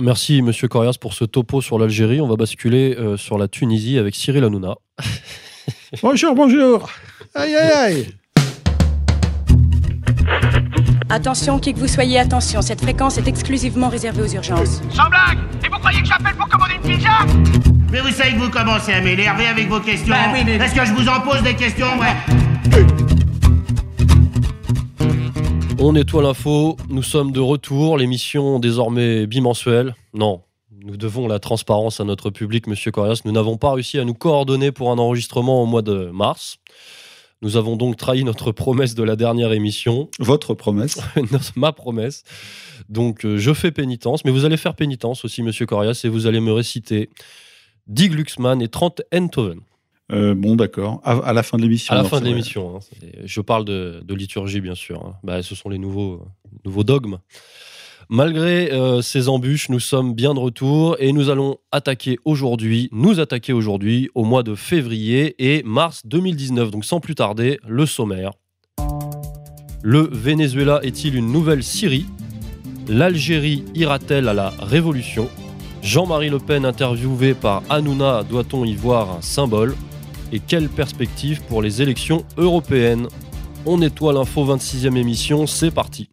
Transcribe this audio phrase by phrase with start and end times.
[0.00, 2.20] Merci, monsieur Corias, pour ce topo sur l'Algérie.
[2.20, 4.74] On va basculer euh, sur la Tunisie avec Cyril Hanouna.
[6.02, 6.88] bonjour, bonjour.
[7.34, 8.06] Aïe, aïe, aïe.
[11.10, 14.82] Attention, qui que vous soyez, attention, cette fréquence est exclusivement réservée aux urgences.
[14.94, 17.10] Sans blague Et vous croyez que j'appelle pour commander une pizza?
[17.90, 20.14] Mais vous savez que vous commencez à m'énerver avec vos questions.
[20.14, 23.07] Bah oui, mais- Est-ce que je vous en pose des questions ouais
[25.80, 29.94] On nettoie l'info, nous sommes de retour, l'émission désormais bimensuelle.
[30.12, 30.42] Non,
[30.72, 33.20] nous devons la transparence à notre public, monsieur Corias.
[33.24, 36.56] Nous n'avons pas réussi à nous coordonner pour un enregistrement au mois de mars.
[37.42, 40.98] Nous avons donc trahi notre promesse de la dernière émission, Votre promesse.
[41.56, 42.24] ma promesse.
[42.88, 46.26] Donc euh, je fais pénitence, mais vous allez faire pénitence aussi, monsieur Corias, et vous
[46.26, 47.08] allez me réciter
[47.86, 49.60] Die Glucksmann et 30 Enthoven.
[50.10, 51.00] Euh, bon, d'accord.
[51.04, 51.92] À, à la fin de l'émission.
[51.94, 52.76] À la fin de l'émission.
[52.76, 52.80] hein.
[53.24, 55.02] Je parle de, de liturgie, bien sûr.
[55.04, 55.14] hein.
[55.22, 56.22] Bah, ce sont les nouveaux,
[56.64, 57.18] nouveaux dogmes.
[58.10, 63.20] Malgré euh, ces embûches, nous sommes bien de retour et nous allons attaquer aujourd'hui, nous
[63.20, 66.70] attaquer aujourd'hui au mois de février et mars 2019.
[66.70, 68.30] Donc sans plus tarder, le sommaire.
[69.82, 72.06] Le Venezuela est-il une nouvelle Syrie?
[72.88, 75.28] L'Algérie ira-t-elle à la révolution?
[75.82, 79.76] Jean-Marie Le Pen interviewé par Hanouna, doit-on y voir un symbole?
[80.32, 83.08] Et quelles perspectives pour les élections européennes
[83.66, 86.10] On nettoie l'info 26e émission, c'est parti.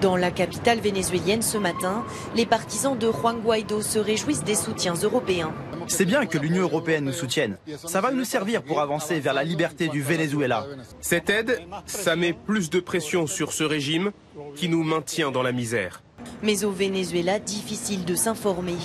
[0.00, 4.94] Dans la capitale vénézuélienne ce matin, les partisans de Juan Guaido se réjouissent des soutiens
[4.94, 5.52] européens.
[5.88, 7.58] C'est bien que l'Union européenne nous soutienne.
[7.84, 10.64] Ça va nous servir pour avancer vers la liberté du Venezuela.
[11.00, 14.12] Cette aide, ça met plus de pression sur ce régime
[14.54, 16.02] qui nous maintient dans la misère.
[16.42, 18.76] Mais au Venezuela, difficile de s'informer.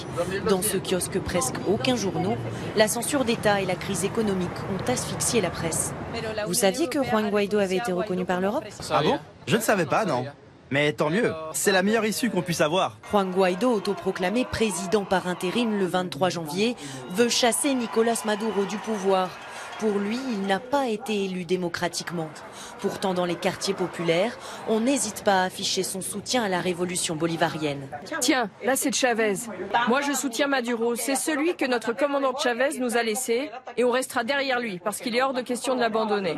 [0.50, 2.36] Dans ce kiosque, presque aucun journaux,
[2.76, 5.94] la censure d'État et la crise économique ont asphyxié la presse.
[6.48, 8.66] Vous saviez que Juan Guaido avait été reconnu par l'Europe?
[8.90, 9.20] Ah bon?
[9.48, 10.26] Je ne savais pas, non.
[10.72, 11.32] Mais tant mieux.
[11.54, 12.98] C'est la meilleure issue qu'on puisse avoir.
[13.12, 16.76] Juan Guaido, autoproclamé président par intérim le 23 janvier,
[17.12, 19.30] veut chasser Nicolas Maduro du pouvoir.
[19.80, 22.30] Pour lui, il n'a pas été élu démocratiquement.
[22.80, 24.38] Pourtant, dans les quartiers populaires,
[24.70, 27.88] on n'hésite pas à afficher son soutien à la révolution bolivarienne.
[28.22, 29.34] Tiens, là c'est Chavez.
[29.88, 30.96] Moi je soutiens Maduro.
[30.96, 35.00] C'est celui que notre commandant Chavez nous a laissé et on restera derrière lui parce
[35.00, 36.36] qu'il est hors de question de l'abandonner.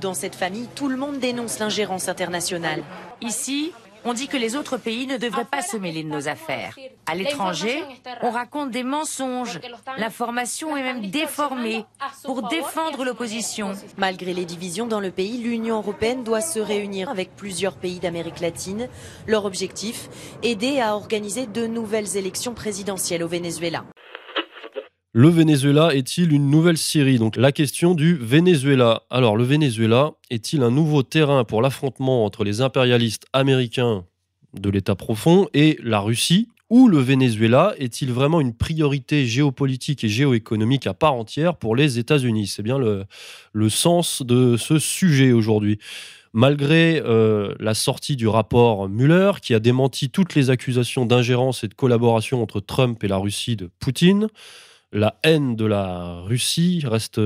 [0.00, 2.82] Dans cette famille, tout le monde dénonce l'ingérence internationale.
[3.20, 3.72] Ici,
[4.06, 6.76] on dit que les autres pays ne devraient pas se mêler de nos affaires.
[7.06, 7.82] À l'étranger,
[8.22, 9.60] on raconte des mensonges.
[9.98, 11.84] L'information est même déformée
[12.24, 13.72] pour défendre l'opposition.
[13.96, 18.40] Malgré les divisions dans le pays, l'Union européenne doit se réunir avec plusieurs pays d'Amérique
[18.40, 18.88] latine.
[19.26, 20.08] Leur objectif,
[20.42, 23.84] aider à organiser de nouvelles élections présidentielles au Venezuela.
[25.18, 27.16] Le Venezuela est-il une nouvelle Syrie?
[27.18, 29.04] Donc la question du Venezuela.
[29.08, 34.04] Alors le Venezuela est-il un nouveau terrain pour l'affrontement entre les impérialistes américains
[34.52, 36.48] de l'État profond et la Russie?
[36.68, 41.98] Ou le Venezuela est-il vraiment une priorité géopolitique et géoéconomique à part entière pour les
[41.98, 42.48] États-Unis?
[42.48, 45.78] C'est bien le, sens de ce sujet aujourd'hui.
[46.34, 51.68] Malgré euh, la sortie du rapport Mueller, qui a démenti toutes les accusations d'ingérence et
[51.68, 54.28] de collaboration entre Trump et la Russie de Poutine,
[54.92, 57.20] la haine de la Russie reste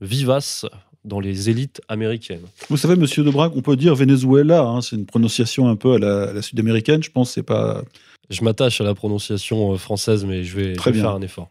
[0.00, 0.66] vivace
[1.04, 2.42] dans les élites américaines.
[2.68, 4.62] Vous savez, monsieur Debrac, on peut dire Venezuela.
[4.62, 7.02] hein, c'est une prononciation un peu à la, sud-américaine.
[7.02, 7.82] Je pense c'est pas.
[8.30, 11.50] Je m'attache à la prononciation euh, française, mais je vais, je vais faire un effort.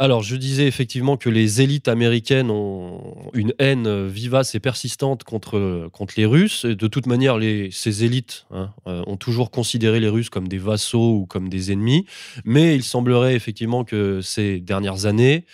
[0.00, 5.24] Alors, je disais effectivement que les élites américaines ont une haine euh, vivace et persistante
[5.24, 6.64] contre, contre les Russes.
[6.64, 7.36] Et de toute manière,
[7.72, 11.72] ces élites hein, euh, ont toujours considéré les Russes comme des vassaux ou comme des
[11.72, 12.06] ennemis.
[12.44, 15.44] Mais il semblerait effectivement que ces dernières années,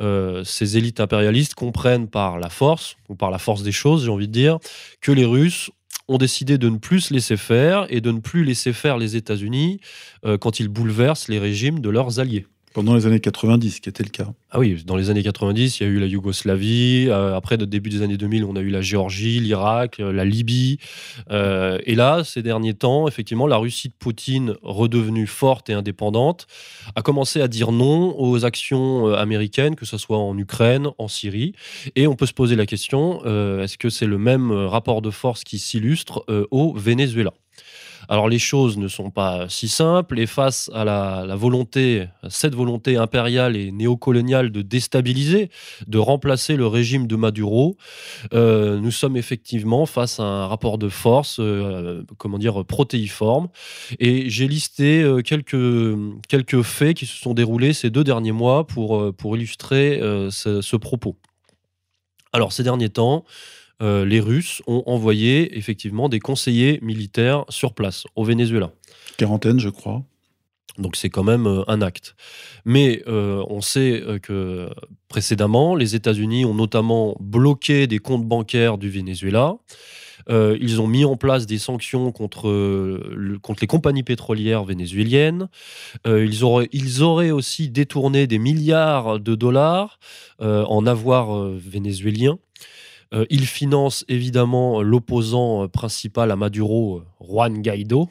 [0.00, 4.10] euh, ces élites impérialistes comprennent par la force, ou par la force des choses, j'ai
[4.10, 4.58] envie de dire,
[5.02, 5.70] que les Russes
[6.08, 9.16] ont décidé de ne plus se laisser faire et de ne plus laisser faire les
[9.16, 9.80] États-Unis
[10.24, 12.46] euh, quand ils bouleversent les régimes de leurs alliés.
[12.74, 14.28] Pendant les années 90, qui était le cas.
[14.50, 17.06] Ah oui, dans les années 90, il y a eu la Yougoslavie.
[17.08, 20.24] euh, après, au début des années 2000, on a eu la Géorgie, l'Irak, euh, la
[20.24, 20.78] Libye.
[21.30, 26.46] Euh, et là, ces derniers temps, effectivement, la Russie de Poutine, redevenue forte et indépendante,
[26.96, 31.52] a commencé à dire non aux actions américaines, que ce soit en Ukraine, en Syrie.
[31.94, 33.22] Et on peut se poser la question,
[33.60, 37.32] est-ce que c'est le même rapport de force qui s'illustre au Venezuela?
[38.08, 42.96] Alors les choses ne sont pas si simples et face à la, volonté, cette volonté
[42.96, 45.50] impériale et néocoloniale de déstabiliser,
[45.86, 47.76] de remplacer le régime de Maduro,
[48.34, 53.48] euh, nous sommes effectivement face à un rapport de force, euh, comment dire, protéiforme.
[53.98, 59.12] Et j'ai listé euh, quelques, faits qui se sont déroulés ces deux derniers mois pour,
[59.36, 60.00] illustrer
[60.30, 61.16] ce propos.
[62.32, 63.24] Alors ces derniers temps,
[63.82, 68.72] euh, les Russes ont envoyé effectivement des conseillers militaires sur place au Venezuela.
[69.18, 70.02] Quarantaine, je crois.
[70.78, 72.14] Donc c'est quand même euh, un acte.
[72.64, 74.70] Mais euh, on sait que
[75.08, 79.56] précédemment, les États-Unis ont notamment bloqué des comptes bancaires du Venezuela.
[80.30, 85.48] Euh, ils ont mis en place des sanctions contre, le- contre les compagnies pétrolières vénézuéliennes.
[86.06, 89.98] Euh, ils, auraient, ils auraient aussi détourné des milliards de dollars
[90.40, 92.38] euh, en avoirs euh, vénézuéliens.
[93.12, 98.08] Euh, ils financent évidemment l'opposant euh, principal à Maduro, euh, Juan Guaido,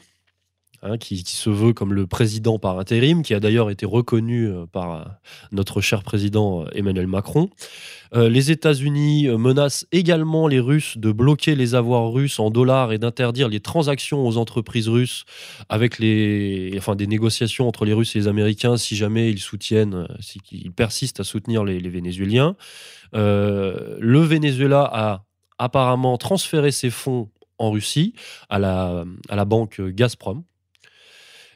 [0.82, 4.66] hein, qui, se veut comme le président par intérim, qui a d'ailleurs été reconnu euh,
[4.66, 5.04] par euh,
[5.52, 7.50] notre cher président euh, Emmanuel Macron.
[8.14, 13.48] Les États-Unis menacent également les Russes de bloquer les avoirs russes en dollars et d'interdire
[13.48, 15.24] les transactions aux entreprises russes
[15.70, 19.94] avec les, enfin, des négociations entre les Russes et les Américains si jamais ils soutiennent,
[19.94, 22.54] euh, si ils persistent à soutenir les, Vénézuéliens.
[23.14, 25.24] Le Venezuela a
[25.58, 28.12] apparemment transféré ses fonds en Russie
[28.50, 30.42] à la, à la banque Gazprom.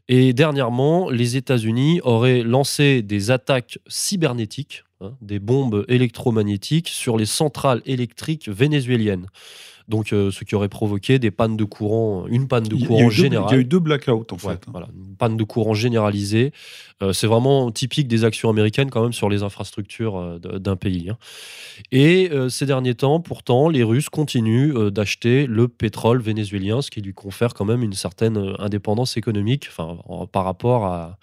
[0.08, 7.26] Et dernièrement, les États-Unis auraient lancé des attaques cybernétiques, hein, des bombes électromagnétiques sur les
[7.26, 9.26] centrales électriques vénézuéliennes.
[9.88, 13.46] Donc, euh, ce qui aurait provoqué des pannes de courant, une panne de courant générale.
[13.50, 14.48] Il y a eu deux blackouts, en fait.
[14.48, 16.52] Ouais, voilà, une panne de courant généralisée.
[17.02, 21.10] Euh, c'est vraiment typique des actions américaines quand même sur les infrastructures euh, d'un pays.
[21.10, 21.18] hein.
[21.92, 27.12] Et ces derniers temps, pourtant, les Russes continuent d'acheter le pétrole vénézuélien, ce qui lui
[27.12, 29.68] confère quand même une certaine indépendance économique
[30.32, 31.18] par rapport à,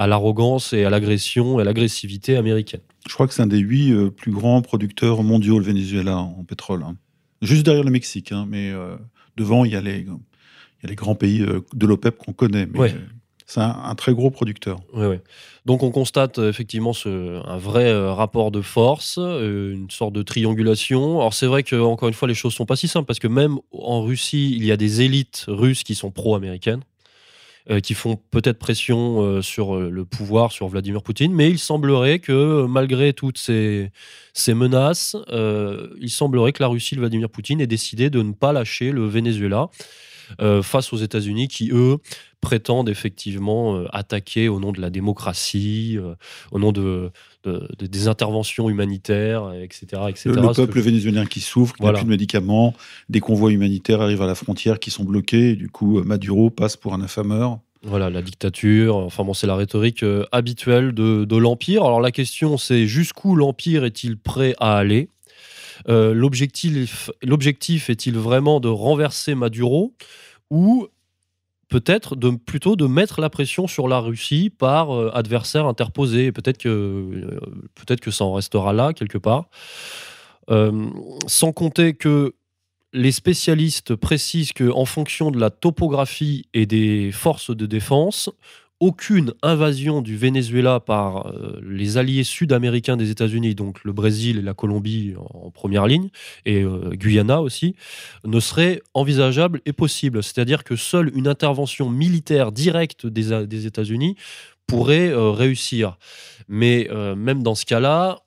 [0.00, 2.80] à l'arrogance et à l'agression et à l'agressivité américaine.
[3.06, 6.42] Je crois que c'est un des huit euh, plus grands producteurs mondiaux, le Venezuela, en
[6.44, 6.82] pétrole.
[6.82, 6.96] hein.
[7.42, 8.96] Juste derrière le Mexique, hein, mais euh,
[9.36, 10.06] devant, il y, a les, il
[10.82, 12.66] y a les grands pays euh, de l'OPEP qu'on connaît.
[12.66, 12.94] Mais Ouais.
[13.46, 14.80] c'est un, un très gros producteur.
[14.94, 15.20] Ouais, ouais.
[15.66, 21.20] Donc on constate effectivement ce, un vrai rapport de force, une sorte de triangulation.
[21.20, 23.28] Alors c'est vrai que encore une fois les choses sont pas si simples parce que
[23.28, 26.80] même en Russie il y a des élites russes qui sont pro-américaines,
[27.82, 32.18] qui font peut-être pression euh, sur euh, le pouvoir, sur Vladimir Poutine, mais il semblerait
[32.18, 33.90] que euh, malgré toutes ces,
[34.32, 38.52] ces menaces, euh, il semblerait que la Russie, Vladimir Poutine, ait décidé de ne pas
[38.52, 39.68] lâcher le Venezuela
[40.40, 41.96] euh, face aux États-Unis qui eux
[42.40, 46.14] prétendent effectivement euh, attaquer au nom de la démocratie, euh,
[46.52, 47.10] au nom de,
[47.44, 50.02] de- de- des interventions humanitaires, etc.
[50.08, 50.30] etc.
[50.36, 51.98] Le, peuple je- vénézuélien qui souffre, qui Voilà.
[51.98, 52.74] n'a plus de médicaments,
[53.08, 56.76] des convois humanitaires arrivent à la frontière qui sont bloqués, et du coup Maduro passe
[56.76, 57.58] pour un affameur.
[57.82, 61.82] Voilà, la dictature, enfin bon, c'est la rhétorique habituelle de, de l'Empire.
[61.84, 65.08] Alors la question, c'est jusqu'où l'Empire est-il prêt à aller?
[65.88, 69.94] Euh, L'objectif est-il vraiment de renverser Maduro
[70.50, 70.88] ou
[71.68, 76.58] peut-être de, plutôt de mettre la pression sur la Russie par euh, adversaire interposé Peut-être
[76.58, 77.40] que, euh,
[77.74, 79.48] peut-être que ça en restera là, quelque part.
[81.28, 82.34] Sans compter que
[82.92, 88.30] les spécialistes précisent qu'en fonction de la topographie et des forces de défense,
[88.80, 94.42] aucune invasion du Venezuela par euh, les alliés sud-américains des États-Unis, donc le Brésil et
[94.42, 96.08] la Colombie en, première ligne,
[96.46, 97.76] et euh, Guyana aussi,
[98.24, 100.22] ne serait envisageable et possible.
[100.22, 104.16] C'est-à-dire que seule une intervention militaire directe des, États-Unis
[104.66, 105.98] pourrait euh, réussir.
[106.48, 108.18] Mais même dans ce cas-là,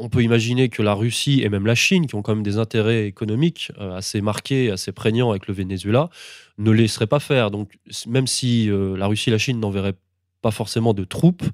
[0.00, 2.58] on peut imaginer que la Russie et même la Chine, qui ont quand même des
[2.58, 6.10] intérêts économiques euh, assez marqués, assez prégnants avec le Venezuela,
[6.58, 7.50] ne laisseraient pas faire.
[7.50, 9.96] Donc, même si euh, la Russie et la Chine n'enverraient
[10.42, 11.44] pas forcément de troupes,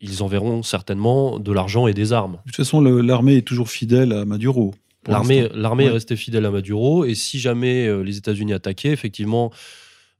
[0.00, 2.38] ils enverront certainement de l'argent et des armes.
[2.46, 4.74] De toute façon, l'armée est toujours fidèle à Maduro.
[5.08, 9.50] L'armée, est restée fidèle à Maduro, et si jamais euh, les États-Unis attaquaient, effectivement,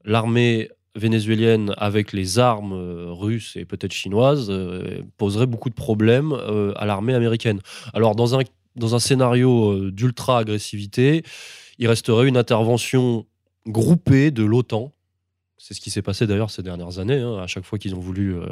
[0.05, 6.33] l'armée vénézuélienne avec les armes euh, russes et peut-être chinoises euh, poserait beaucoup de problèmes
[6.33, 7.61] euh, à l'armée américaine.
[7.95, 8.43] Alors dans un,
[8.77, 11.23] dans un scénario d'ultra-agressivité,
[11.79, 13.27] il resterait une intervention
[13.67, 14.93] groupée de l'OTAN.
[15.63, 18.01] C'est ce qui s'est passé d'ailleurs ces dernières années, hein, à chaque fois qu'ils ont
[18.01, 18.47] voulu euh,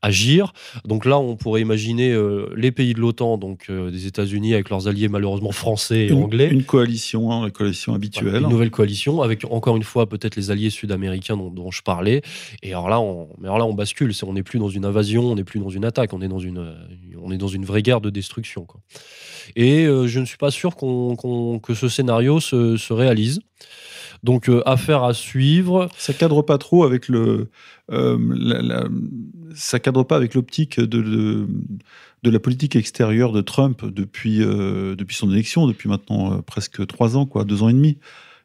[0.00, 0.52] agir.
[0.84, 4.70] Donc là, on pourrait imaginer euh, les pays de l'OTAN, donc euh, des États-Unis avec
[4.70, 6.48] leurs alliés malheureusement français et Une, anglais.
[6.48, 8.42] une coalition, hein, la coalition habituelle.
[8.42, 12.22] Une nouvelle coalition avec encore une fois peut-être les alliés sud-américains dont, dont je parlais.
[12.62, 14.12] Et alors là, on, mais alors là, on bascule.
[14.24, 16.38] On n'est plus dans une invasion, on n'est plus dans une attaque, on est dans
[16.38, 16.76] une,
[17.20, 18.64] on est dans une vraie guerre de destruction.
[18.66, 18.80] quoi.
[19.56, 23.40] Et je ne suis pas sûr que ce scénario se, se réalise.
[24.22, 25.88] Donc euh, affaire à suivre.
[25.96, 27.48] Ça cadre pas trop avec le,
[27.90, 28.88] euh,
[29.54, 31.46] ça cadre pas avec l'optique de,
[32.22, 37.16] de, la politique extérieure de Trump depuis, euh, depuis son élection, depuis maintenant presque trois
[37.16, 37.98] ans, quoi, deux ans et demi.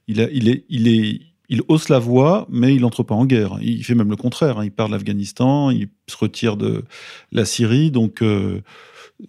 [0.07, 3.25] Il, a, il, est, il, est, il hausse la voix, mais il n'entre pas en
[3.25, 3.57] guerre.
[3.61, 4.59] Il fait même le contraire.
[4.59, 4.65] hein.
[4.65, 6.83] Il part de l'Afghanistan, il se retire de
[7.31, 8.23] la Syrie, donc.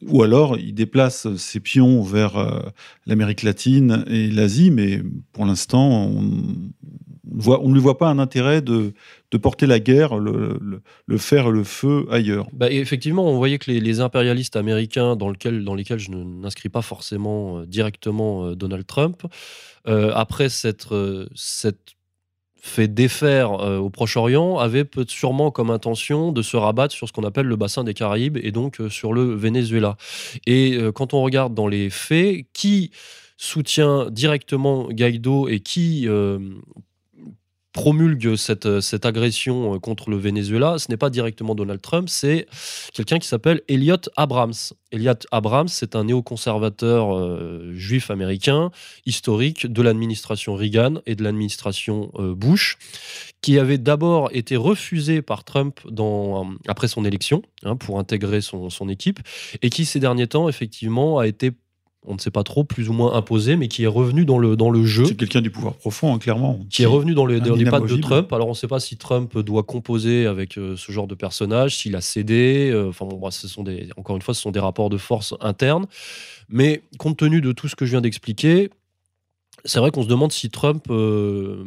[0.02, 2.60] Ou alors, il déplace ses pions vers euh,
[3.06, 5.00] l'Amérique latine et l'Asie, mais
[5.32, 8.92] pour l'instant, on ne lui voit pas un intérêt de,
[9.40, 12.48] porter la guerre, le, le, le le feu ailleurs.
[12.52, 17.66] Bah, effectivement, on voyait que les, impérialistes américains, dans, lesquels je n'inscris pas forcément euh,
[17.66, 19.22] directement euh, Donald Trump,
[19.84, 20.88] après cette
[22.66, 27.12] fait défaire euh, au Proche-Orient avait peut sûrement comme intention de se rabattre sur ce
[27.12, 29.96] qu'on appelle le bassin des Caraïbes et donc euh, sur le Venezuela.
[30.46, 32.90] Et euh, quand on regarde dans les faits, qui
[33.36, 36.08] soutient directement Guaido et qui
[37.76, 42.46] promulgue cette, cette agression euh, contre le Venezuela, ce n'est pas directement Donald Trump, c'est
[42.94, 44.54] quelqu'un qui s'appelle Elliot Abrams.
[44.92, 48.70] Elliot Abrams, c'est un néoconservateur euh, juif américain,
[49.04, 52.78] historique de l'administration Reagan et de l'administration euh, Bush,
[53.42, 55.78] qui avait d'abord été refusé par Trump
[56.66, 59.20] après son élection hein, pour intégrer son, son équipe,
[59.60, 61.52] et qui ces derniers temps, effectivement, a été
[62.06, 64.56] on ne sait pas trop, plus ou moins imposé, mais qui est revenu dans le,
[64.56, 65.04] dans le jeu.
[65.04, 66.60] C'est quelqu'un du pouvoir profond, hein, clairement.
[66.70, 67.96] Qui est revenu dans, le, dans les pattes de.
[67.96, 68.32] Trump.
[68.32, 71.76] Alors on ne sait pas si Trump doit composer avec euh, ce genre de personnage,
[71.76, 72.70] s'il a cédé.
[72.72, 74.98] euh, Enfin bon, bah, ce sont des, encore une fois, ce sont des rapports de
[74.98, 75.86] force internes.
[76.48, 78.70] Mais compte tenu de tout ce que je viens d'expliquer,
[79.64, 81.64] c'est vrai qu'on se demande si Trump, euh,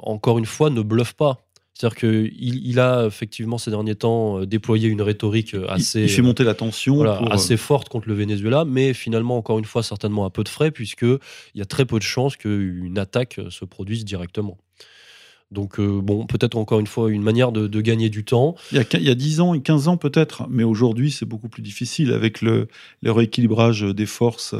[0.00, 1.43] encore une fois, ne bluffe pas.
[1.74, 6.02] C'est-à-dire qu'il il a effectivement ces derniers temps euh, déployé une rhétorique euh, Il- assez,
[6.02, 6.94] il, fait monter la tension.
[6.94, 10.30] voilà, pour, euh, assez forte contre le Venezuela, mais finalement, encore une fois, certainement un
[10.30, 11.18] peu de frais, puisqu'il
[11.56, 14.56] y a très peu de chances qu'une attaque euh, se produise directement.
[15.54, 18.54] Donc, euh, bon, peut-être encore une fois une manière de, gagner du temps.
[18.72, 21.24] Il y, a, il y a 10 ans et 15 ans peut-être, mais aujourd'hui c'est
[21.24, 22.68] beaucoup plus difficile avec le,
[23.02, 24.54] rééquilibrage des forces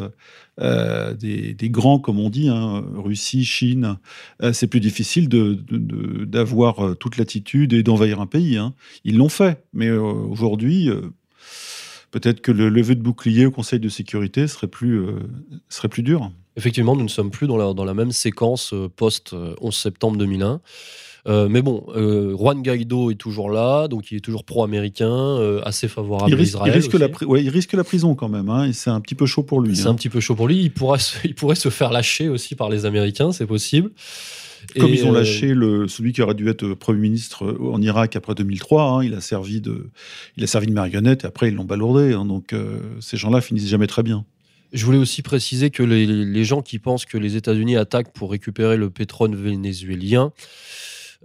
[0.60, 3.98] euh, des, grands, comme on dit, hein, Russie, Chine.
[4.42, 8.56] Euh, c'est plus difficile d'avoir toute l'attitude et d'envahir un pays.
[8.56, 8.74] hein.
[9.04, 10.88] Ils l'ont fait, mais aujourd'hui,
[12.14, 15.18] peut-être que le lever de bouclier au Conseil de sécurité serait plus, euh,
[15.68, 16.30] serait plus dur.
[16.56, 20.60] Effectivement, nous ne sommes plus dans la, dans la même séquence euh, post-11 septembre 2001.
[21.26, 25.60] Euh, mais bon, euh, Juan Guaido est toujours là, donc il est toujours pro-américain, euh,
[25.64, 26.72] assez favorable Il à risque, il, Israël.
[26.72, 29.26] risque la, ouais, il risque la prison quand même, hein, et c'est un petit peu
[29.26, 29.74] chaud pour lui.
[29.74, 29.90] C'est hein.
[29.90, 30.60] un petit peu chaud pour lui.
[30.62, 33.90] Il, pourra se- il pourrait se faire lâcher aussi par les Américains, c'est possible.
[34.78, 37.80] Comme Et, ils ont euh, lâché le, celui qui aurait dû être Premier ministre en
[37.80, 39.90] Irak après 2003, hein, il, a servi de,
[40.36, 42.12] il a servi de marionnette et après ils l'ont balourdé.
[42.12, 44.24] hein, donc euh, ces gens-là finissent jamais très bien.
[44.72, 48.30] Je voulais aussi préciser que les, les gens qui pensent que les États-Unis attaquent pour
[48.32, 50.32] récupérer le pétrole vénézuélien,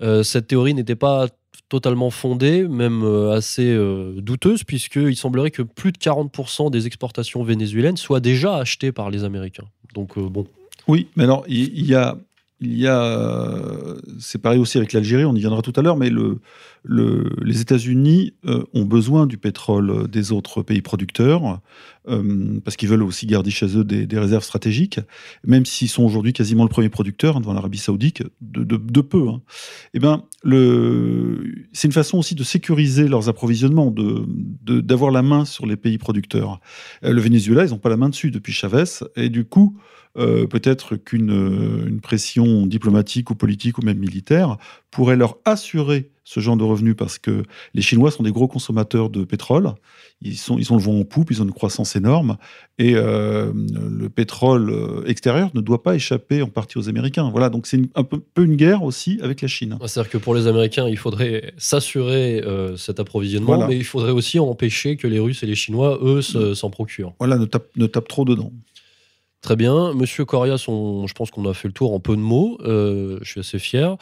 [0.01, 1.27] euh, cette théorie n'était pas
[1.69, 7.43] totalement fondée, même euh, assez euh, douteuse, puisqu'il semblerait que plus de 40% des exportations
[7.43, 9.67] vénézuéliennes soient déjà achetées par les Américains.
[9.93, 10.47] Donc euh, bon,
[10.87, 12.17] Oui, mais alors il, il y a,
[12.61, 15.97] il y a, euh, c'est pareil aussi avec l'Algérie, on y viendra tout à l'heure,
[15.97, 16.39] mais le,
[16.83, 21.61] le, les États-Unis euh, ont besoin du pétrole des autres pays producteurs
[22.07, 24.99] euh, parce qu'ils veulent aussi garder chez eux des, réserves stratégiques,
[25.45, 29.29] même s'ils sont aujourd'hui quasiment le premier producteur hein, devant l'Arabie Saoudite, de, peu.
[29.29, 29.41] Hein.
[29.93, 30.23] Eh ben,
[31.73, 36.59] c'est une façon aussi de sécuriser leurs approvisionnements, d'avoir la main sur les pays producteurs.
[37.03, 39.77] Euh, le Venezuela, ils n'ont pas la main dessus depuis Chavez, et du coup,
[40.17, 44.57] euh, peut-être qu'une euh, une pression diplomatique ou politique ou même militaire
[44.89, 47.41] pourrait leur assurer ce genre de revenus parce que
[47.73, 49.73] les Chinois sont des gros consommateurs de pétrole.
[50.21, 52.37] Ils, sont, ils ont le vent en poupe, ils ont une croissance énorme
[52.77, 57.27] et euh, le pétrole euh, extérieur ne doit pas échapper en partie aux Américains.
[57.31, 59.77] Voilà, donc c'est un peu, peu une guerre aussi avec la Chine.
[59.87, 63.67] c'est-à-dire que pour les Américains, il faudrait s'assurer euh, cet approvisionnement, Voilà.
[63.67, 67.15] mais il faudrait aussi empêcher que les Russes et les Chinois, eux, se- s'en procurent.
[67.17, 68.51] Voilà, ne tape, ne tape trop dedans.
[69.41, 69.93] Très bien.
[69.93, 72.57] Monsieur Corias, je pense qu'on a fait le tour en peu de mots.
[72.61, 73.95] Euh, je suis assez fier.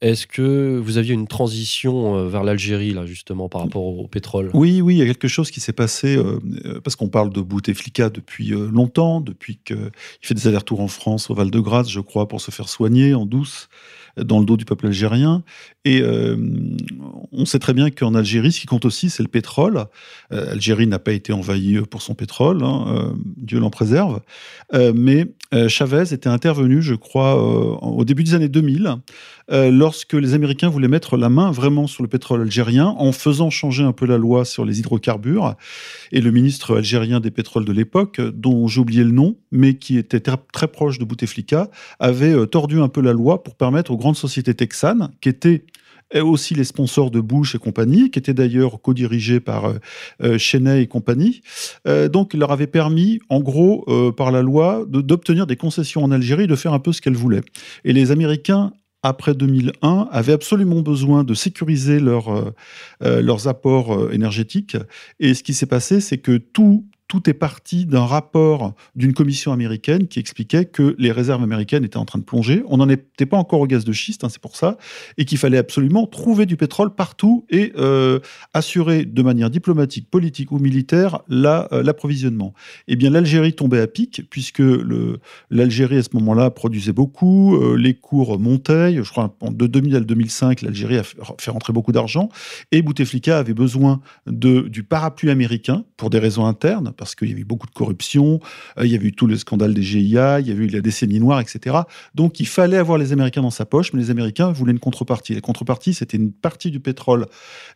[0.00, 4.50] Est-ce que vous aviez une transition euh, vers l'Algérie, là, justement, par rapport au, pétrole?
[4.52, 7.40] Oui, oui, il y a quelque chose qui s'est passé, euh, parce qu'on parle de
[7.40, 9.90] Bouteflika depuis longtemps, depuis qu'il
[10.22, 13.68] fait des allers-retours en France, au Val-de-Grâce, je crois, pour se faire soigner en douce,
[14.24, 15.42] dans le dos du peuple algérien.
[15.84, 16.36] Et euh,
[17.32, 19.84] on sait très bien qu'en Algérie, ce qui compte aussi, c'est le pétrole.
[20.32, 24.20] Euh, Algérie n'a pas été envahie euh, pour son pétrole, hein, euh, Dieu l'en préserve.
[24.94, 25.26] Mais
[25.66, 27.34] Chavez était intervenu, je crois,
[27.82, 28.98] au début des années 2000,
[29.52, 33.50] euh, lorsque les Américains voulaient mettre la main vraiment sur le pétrole algérien en faisant
[33.50, 35.56] changer un peu la loi sur les hydrocarbures.
[36.12, 39.98] Et le ministre algérien des pétroles de l'époque, dont j'ai oublié le nom, mais qui
[39.98, 44.16] était très, proche de Bouteflika, avait tordu un peu la loi pour permettre aux grandes
[44.16, 45.64] sociétés texanes, qui étaient
[46.16, 49.74] euh, aussi les sponsors de Bush et compagnie, qui étaient d'ailleurs co-dirigés par euh,
[50.22, 51.42] euh, Cheney et compagnie.
[51.86, 53.86] Euh, donc, il leur avait permis, en gros,
[54.16, 57.42] par la loi, d'obtenir des concessions en Algérie, de faire un peu ce qu'elles voulaient.
[57.84, 62.52] Et les Américains après 2001, avaient absolument besoin de sécuriser leur,
[63.00, 64.76] leurs apports énergétiques.
[65.20, 69.52] Et ce qui s'est passé, c'est que tout, tout est parti d'un rapport d'une commission
[69.52, 72.62] américaine qui expliquait que les réserves américaines étaient en train de plonger.
[72.68, 74.78] On n'en était pas encore au gaz de schiste, hein, c'est pour ça,
[75.18, 78.20] et qu'il fallait absolument trouver du pétrole partout et euh,
[78.54, 82.54] assurer de manière diplomatique, politique ou militaire euh, l'approvisionnement.
[82.86, 84.62] eh bien, l'Algérie tombait à pic, puisque
[85.50, 89.02] l'Algérie, à ce moment-là, produisait beaucoup, euh, les cours montaient.
[89.02, 92.28] Je crois de 2000 à 2005, l'Algérie a fait rentrer beaucoup d'argent,
[92.70, 97.44] et Bouteflika avait besoin du parapluie américain pour des raisons internes parce qu'il y avait
[97.44, 98.40] beaucoup de corruption,
[98.78, 100.82] euh, il y avait eu tous les scandales des GIA, il y avait eu la
[100.82, 101.78] décennie noire, etc.
[102.14, 105.34] Donc il fallait avoir les Américains dans sa poche, mais les Américains voulaient une contrepartie.
[105.34, 107.26] La contrepartie, c'était une partie du pétrole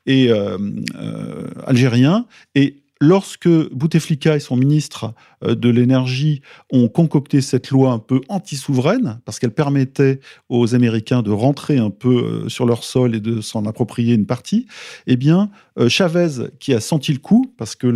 [0.08, 0.58] euh,
[0.94, 2.26] euh, algérien.
[2.54, 8.20] Et lorsque Bouteflika et son ministre euh, de l'énergie ont concocté cette loi un peu
[8.28, 13.20] anti-souveraine, parce qu'elle permettait aux Américains de rentrer un peu euh, sur leur sol et
[13.20, 14.66] de s'en approprier une partie,
[15.06, 17.86] eh bien, euh, Chavez, qui a senti le coup, parce que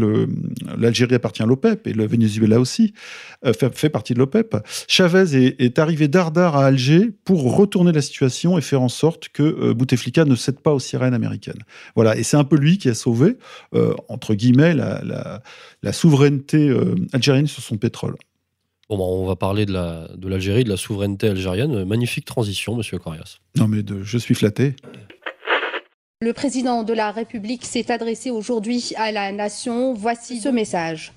[0.77, 2.93] l'Algérie appartient à l'OPEP et le Venezuela aussi
[3.45, 4.57] fait, partie de l'OPEP,
[4.89, 9.29] Chavez est, est arrivé dardard à Alger pour retourner la situation et faire en sorte
[9.29, 11.63] que Bouteflika ne cède pas aux sirènes américaines.
[11.95, 13.37] Voilà, et c'est un peu lui qui a sauvé,
[14.09, 16.75] entre guillemets, la, la souveraineté
[17.13, 18.17] algérienne sur son pétrole.
[18.89, 19.73] Bon, bah, on va parler de
[20.29, 21.85] l'Algérie, de, de, la souveraineté algérienne.
[21.85, 23.39] Magnifique transition, monsieur Corias.
[23.57, 24.77] Non, mais de, je suis flatté.
[26.21, 29.93] Le président de la République s'est adressé aujourd'hui à la nation.
[29.93, 31.13] Voici ce message.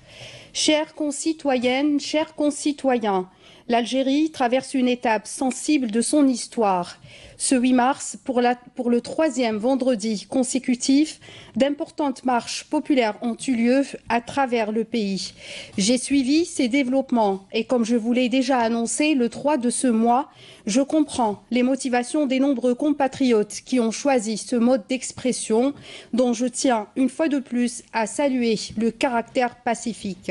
[0.52, 3.28] Chères concitoyennes, chers concitoyens,
[3.72, 6.98] l'Algérie traverse une étape sensible de son histoire.
[7.38, 11.20] Ce 8 mars, pour, le troisième vendredi consécutif,
[11.56, 15.32] d'importantes marches populaires ont eu lieu à travers le pays.
[15.78, 19.86] J'ai suivi ces développements et comme je vous l'ai déjà annoncé le 3 de ce
[19.86, 20.28] mois,
[20.66, 25.72] je comprends les motivations des nombreux compatriotes qui ont choisi ce mode d'expression
[26.12, 30.30] dont je tiens une fois de plus à saluer le caractère pacifique.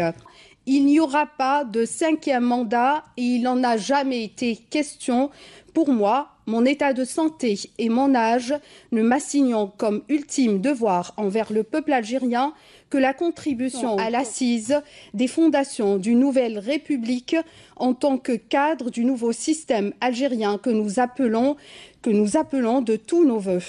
[0.67, 5.31] Il n'y aura pas de cinquième mandat et il n'en a jamais été question.
[5.73, 8.53] Pour moi, mon état de santé et mon âge
[8.91, 12.53] ne m'assignant comme ultime devoir envers le peuple algérien
[12.91, 14.81] que la contribution à l'assise
[15.13, 17.35] des fondations d'une nouvelle République
[17.77, 21.55] en tant que cadre du nouveau système algérien que nous appelons,
[22.01, 23.63] que nous appelons de tous nos voeux.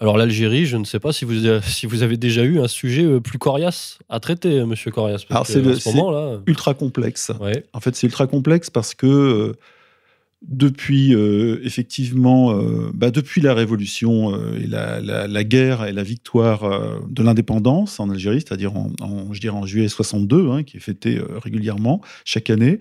[0.00, 3.04] Alors l'Algérie, je ne sais pas si vous, si vous avez déjà eu un sujet
[3.04, 5.26] euh, plus coriace à traiter, euh, Monsieur Corias.
[5.28, 5.60] Alors c'est
[6.46, 7.30] ultra complexe.
[7.74, 9.52] En fait, c'est ultra complexe parce que euh,
[10.42, 11.12] depuis
[11.62, 12.58] effectivement,
[12.94, 16.62] bah, depuis la révolution et la, guerre et la victoire
[17.06, 21.20] de l'indépendance en Algérie, c'est-à-dire en, je dirais en juillet 62, hein, qui est fêté
[21.42, 22.80] régulièrement chaque année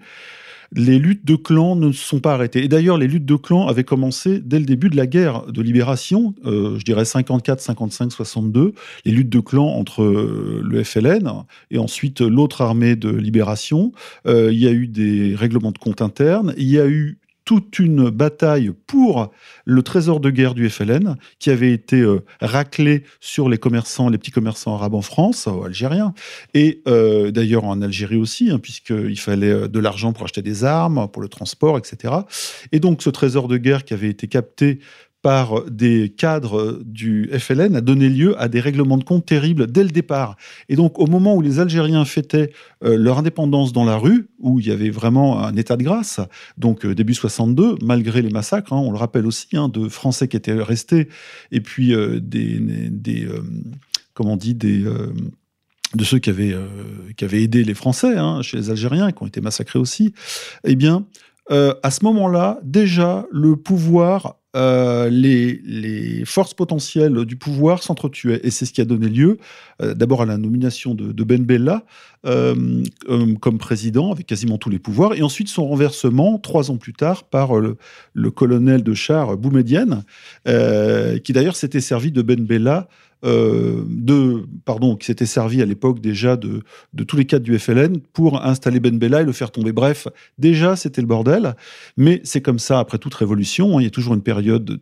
[0.72, 2.64] les luttes de clans ne sont pas arrêtées.
[2.64, 5.62] Et d'ailleurs, les luttes de clans avaient commencé dès le début de la guerre de
[5.62, 8.74] libération, euh, je dirais 54, 55, 62,
[9.06, 11.30] les luttes de clans entre euh, le FLN
[11.72, 13.92] et ensuite l'autre armée de libération.
[14.28, 17.80] Euh, il y a eu des règlements de compte internes, il y a eu toute
[17.80, 19.32] une bataille pour
[19.66, 24.20] le trésor de guerre du FLN qui avait été euh, raclé sur les commerçants, les
[24.20, 26.14] petits commerçants arabes en France, algériens,
[26.54, 30.64] et euh, d'ailleurs en Algérie aussi, hein, puisqu'il fallait euh, de l'argent pour acheter des
[30.64, 32.14] armes, pour le transport, etc.
[32.72, 34.78] Et donc ce trésor de guerre qui avait été capté
[35.22, 39.84] par des cadres du FLN a donné lieu à des règlements de compte terribles dès
[39.84, 40.38] le départ.
[40.70, 42.52] Et donc, au moment où les Algériens fêtaient
[42.84, 46.22] euh, leur indépendance dans la rue, où il y avait vraiment un état de grâce,
[46.58, 50.30] donc euh, début 62, malgré les massacres, hein, on le rappelle aussi, hein, de Français
[50.30, 51.10] qui étaient restés,
[51.52, 53.28] et puis euh, des, des
[54.14, 54.86] comment on dit, des
[55.96, 56.56] de ceux qui avaient,
[57.18, 60.14] qui avaient aidé les Français hein, chez les Algériens, qui ont été massacrés aussi,
[60.64, 61.06] eh bien,
[61.50, 68.40] à ce moment-là, déjà, le pouvoir euh, les, forces potentielles du pouvoir s'entretuaient.
[68.44, 69.38] Et c'est ce qui a donné lieu
[69.82, 71.86] euh, d'abord à la nomination de, Ben Bella
[72.26, 72.84] euh,
[73.40, 77.24] comme président, avec quasiment tous les pouvoirs, et ensuite son renversement, trois ans plus tard,
[77.24, 77.78] par le,
[78.32, 80.04] colonel de char Boumedienne,
[80.46, 82.88] qui d'ailleurs s'était servi de Ben Bella
[83.26, 86.62] euh, de, pardon, qui s'était servi à l'époque déjà de,
[86.94, 89.74] de, tous les cadres du FLN pour installer Ben Bella et le faire tomber.
[89.74, 91.56] Bref, déjà c'était le bordel,
[91.98, 94.80] mais c'est comme ça après toute révolution, hein, il y a toujours une période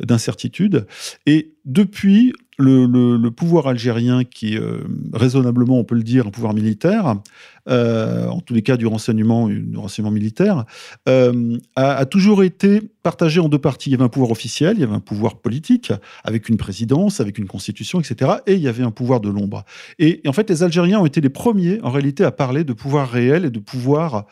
[0.00, 0.86] d'incertitude.
[1.26, 4.80] Et depuis, le, pouvoir algérien, qui est euh,
[5.12, 7.16] raisonnablement, on peut le dire, un pouvoir militaire,
[7.68, 10.64] euh, en tous les cas du renseignement, du renseignement militaire,
[11.08, 13.90] euh, a, toujours été partagé en deux parties.
[13.90, 15.92] Il y avait un pouvoir officiel, il y avait un pouvoir politique,
[16.24, 18.32] avec une présidence, avec une constitution, etc.
[18.46, 19.64] Et il y avait un pouvoir de l'ombre.
[19.98, 23.08] Et, en fait, les Algériens ont été les premiers, en réalité, à parler de pouvoir
[23.08, 24.26] réel et de pouvoir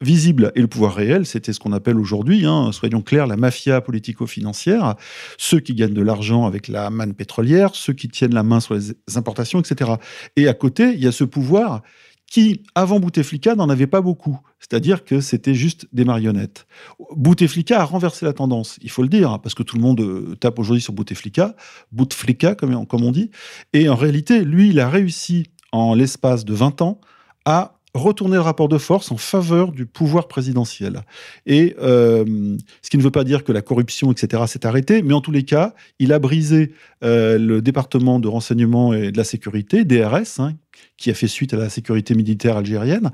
[0.00, 3.80] visible et le pouvoir réel, c'était ce qu'on appelle aujourd'hui, hein, soyons clairs, la mafia
[3.80, 4.94] politico-financière,
[5.38, 8.74] ceux qui gagnent de l'argent avec la manne pétrolière, ceux qui tiennent la main sur
[8.74, 9.92] les importations, etc.
[10.36, 11.82] Et à côté, il y a ce pouvoir
[12.30, 14.38] qui, avant Bouteflika, n'en avait pas beaucoup.
[14.58, 16.66] C'est-à-dire que c'était juste des marionnettes.
[17.14, 20.00] Bouteflika a renversé la tendance, il faut le dire, hein, parce que tout le monde
[20.00, 21.54] euh, tape aujourd'hui sur Bouteflika,
[21.92, 23.30] Bouteflika, comme, comme on dit.
[23.72, 27.00] Et en réalité, lui, il a réussi, en l'espace de 20 ans,
[27.44, 31.02] à retourner le rapport de force en faveur du pouvoir présidentiel.
[31.46, 35.14] Et euh, ce qui ne veut pas dire que la corruption, etc., s'est arrêtée, mais
[35.14, 36.72] en tous les cas, il a brisé
[37.04, 40.54] euh, le département de renseignement et de la sécurité, DRS, hein,
[40.96, 43.10] qui a fait suite à la sécurité militaire algérienne,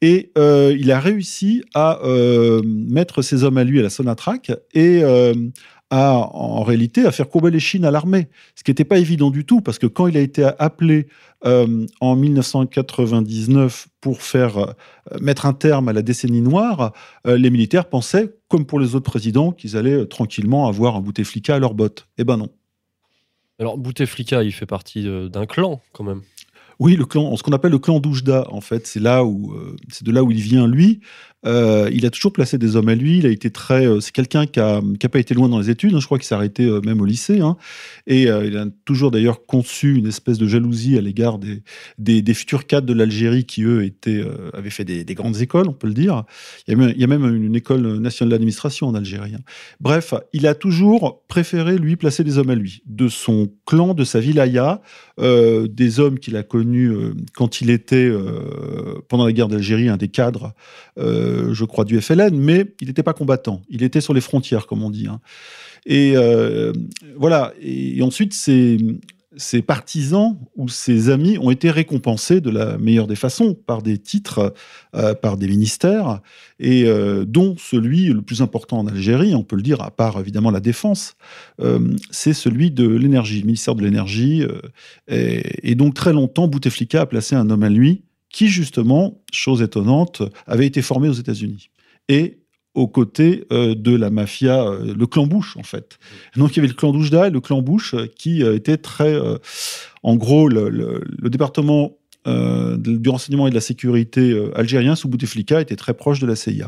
[0.00, 2.00] et euh, il a réussi à
[2.64, 5.02] mettre ses hommes à lui à la Sonatrach et
[5.90, 8.28] à, en réalité, à faire courber les Chines à l'armée.
[8.54, 11.08] Ce qui n'était pas évident du tout, parce que quand il a été appelé
[11.46, 14.72] euh, en 1999 pour faire euh,
[15.20, 16.92] mettre un terme à la décennie noire,
[17.26, 21.54] euh, les militaires pensaient, comme pour les autres présidents, qu'ils allaient tranquillement avoir un Bouteflika
[21.54, 22.06] à leur botte.
[22.18, 22.48] Eh ben non.
[23.58, 26.22] Alors Bouteflika, il fait partie d'un clan quand même.
[26.78, 29.54] Oui, le clan, ce qu'on appelle le clan d'Oujda, en fait, c'est là où,
[29.90, 31.00] c'est de là où il vient lui.
[31.46, 33.18] Euh, il a toujours placé des hommes à lui.
[33.18, 33.86] Il a été très.
[33.86, 35.94] Euh, c'est quelqu'un qui n'a pas été loin dans les études.
[35.94, 36.00] Hein.
[36.00, 37.40] je crois qu'il s'est arrêté euh, même au lycée.
[37.40, 37.56] Hein.
[38.06, 42.86] et il a toujours d'ailleurs conçu une espèce de jalousie à l'égard des, futurs cadres
[42.86, 43.90] de l'Algérie qui, eux,
[44.54, 46.24] avaient fait des, grandes écoles, on peut le dire.
[46.66, 49.34] Il y a même, une école nationale d'administration en Algérie.
[49.34, 49.42] Hein.
[49.80, 52.82] Bref, il a toujours préféré, lui, placer des hommes à lui.
[52.86, 54.80] De son clan, de sa wilaya,
[55.18, 56.92] des hommes qu'il a connus
[57.34, 58.10] quand il était,
[59.08, 60.54] pendant la guerre d'Algérie, un des cadres.
[61.52, 63.62] Je crois, du FLN, mais il n'était pas combattant.
[63.68, 65.06] Il était sur les frontières, comme on dit.
[65.06, 65.20] Hein.
[65.86, 66.72] Et euh,
[67.16, 67.52] voilà.
[67.60, 68.78] Et, ensuite, ses,
[69.66, 74.52] partisans ou ses amis ont été récompensés de la meilleure des façons par des titres,
[74.94, 76.20] euh, par des ministères,
[76.58, 76.86] et
[77.26, 80.60] dont celui le plus important en Algérie, on peut le dire, à part évidemment la
[80.60, 81.16] défense,
[82.10, 84.44] c'est celui de l'énergie, le ministère de l'énergie.
[85.06, 90.22] Et, donc très longtemps, Bouteflika a placé un homme à lui qui justement, chose étonnante,
[90.46, 91.70] avait été formé aux États-Unis.
[92.08, 92.38] Et
[92.78, 95.98] aux côtés euh, de la mafia, euh, le clan Bush en fait.
[96.36, 99.18] donc il y avait le clan Doujda et le clan Bush euh, qui était très,
[100.02, 101.92] en gros, le, département
[102.26, 106.66] du renseignement et de la sécurité algérien sous Bouteflika était très proche de la CIA.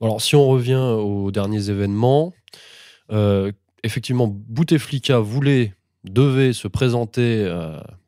[0.00, 2.34] Alors si on revient aux derniers événements,
[3.82, 7.48] effectivement Bouteflika voulait, devait se présenter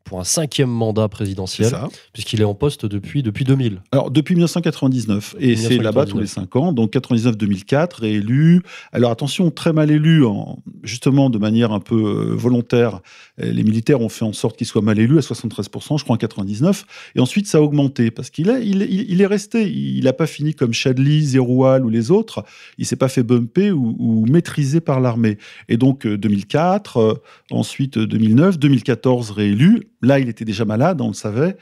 [0.07, 1.71] pour un cinquième mandat présidentiel,
[2.13, 3.81] puisqu'il est en poste depuis, depuis 2000.
[3.91, 8.61] Alors, depuis 1999, et c'est là-bas tous les cinq ans, donc 99-2004, réélu.
[8.91, 13.01] Alors, attention, très mal élu, en, justement de manière un peu euh, volontaire.
[13.37, 16.17] Les militaires ont fait en sorte qu'il soit mal élu à 73%, je crois en
[16.17, 20.13] 99, et ensuite ça a augmenté, parce qu'il est, il, il, est resté, il n'a
[20.13, 22.43] pas fini comme Chadli, Zeroual ou les autres,
[22.77, 25.37] il s'est pas fait bumper ou, ou maîtriser par l'armée.
[25.69, 27.13] Et donc, 2004, euh, euh,
[27.51, 31.57] ensuite 2009, 2014 réélu, Là, il était déjà malade, on le savait.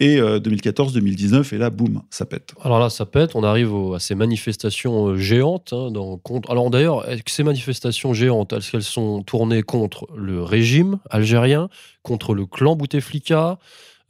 [0.00, 2.54] Et 2014-2019, euh, et là, boum, ça pète.
[2.62, 3.36] Alors là, ça pète.
[3.36, 5.72] On arrive à ces manifestations euh, géantes.
[5.72, 6.50] Hein, contre...
[6.50, 11.68] Alors d'ailleurs, ces manifestations géantes, est-ce qu'elles sont tournées contre le régime algérien,
[12.02, 13.58] contre le clan Bouteflika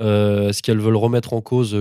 [0.01, 1.77] euh, Est-ce qu'elles veulent remettre en cause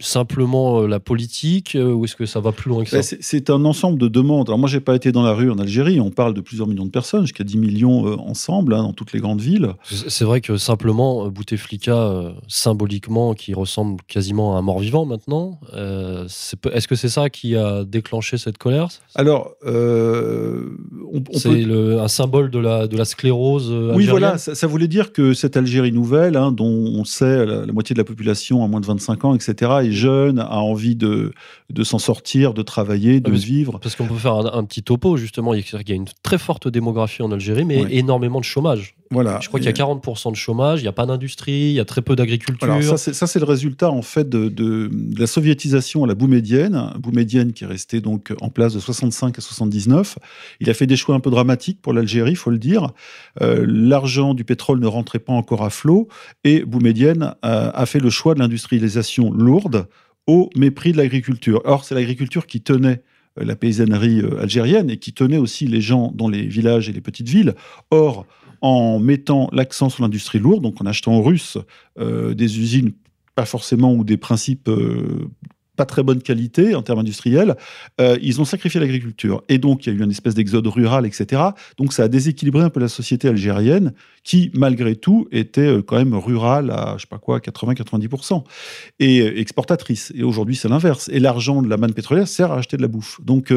[0.00, 2.98] simplement euh, la politique euh, ou est-ce que ça va plus loin que ça?
[2.98, 4.48] ben, C'est un ensemble de demandes.
[4.48, 6.00] Alors moi, j'ai pas été dans la rue en Algérie.
[6.00, 9.12] On parle de plusieurs millions de personnes, jusqu'à 10 millions euh, ensemble hein, dans toutes
[9.12, 9.74] les grandes villes.
[9.84, 16.94] C'est vrai que simplement Bouteflika, symboliquement, qui ressemble quasiment à un mort-vivant maintenant, est-ce que
[16.94, 18.88] c'est ça qui a déclenché cette colère?
[19.14, 19.52] Alors,
[21.32, 23.96] c'est un symbole de la, de la sclérose algérienne.
[23.96, 24.38] Oui, voilà.
[24.38, 27.98] Ça, voulait dire que cette Algérie nouvelle, hein, dont on sait la, la, moitié de
[27.98, 31.32] la population a moins de 25 ans, etc., jeune, a envie de,
[31.70, 33.78] de s'en sortir, de travailler, de vivre.
[33.80, 35.54] Parce qu'on peut faire un, petit topo, justement.
[35.54, 38.94] Il y a une très forte démographie en Algérie, mais énormément de chômage.
[39.12, 39.38] Voilà.
[39.40, 41.80] Je crois qu'il y a 40% de chômage, il n'y a pas d'industrie, il y
[41.80, 42.82] a très peu d'agriculture.
[42.98, 46.92] ça, c'est le résultat, en fait, de, de, la soviétisation à la boumédienne.
[46.98, 50.18] Boumédienne qui est restée donc en place de 65 à 79.
[50.60, 52.90] Il a fait des choix un peu dramatiques pour l'Algérie, il faut le dire.
[53.42, 56.08] Euh, l'argent du pétrole ne rentrait pas encore à flot
[56.44, 59.86] et Boumédienne a, a fait le choix de l'industrialisation lourde
[60.26, 61.60] au mépris de l'agriculture.
[61.64, 63.02] Or, c'est l'agriculture qui tenait
[63.38, 66.92] euh, la paysannerie euh, algérienne et qui tenait aussi les gens dans les villages et
[66.92, 67.54] les petites villes.
[67.90, 68.26] Or,
[68.62, 71.58] en mettant l'accent sur l'industrie lourde, donc en achetant aux Russes
[71.98, 72.92] euh, des usines,
[73.34, 74.70] pas forcément, ou des principes
[75.76, 77.56] pas très bonne qualité en termes industriels,
[78.00, 79.42] euh, ils ont sacrifié l'agriculture.
[79.48, 81.42] Et donc, il y a eu une espèce d'exode rural, etc.
[81.78, 85.96] Donc, ça a déséquilibré un peu la société algérienne, qui, malgré tout, était euh, quand
[85.96, 88.44] même rurale à, je sais pas quoi, 80-90%,
[88.98, 90.12] et euh, exportatrice.
[90.14, 91.08] Et aujourd'hui, c'est l'inverse.
[91.12, 93.20] Et l'argent de la manne pétrolière sert à acheter de la bouffe.
[93.22, 93.52] Donc,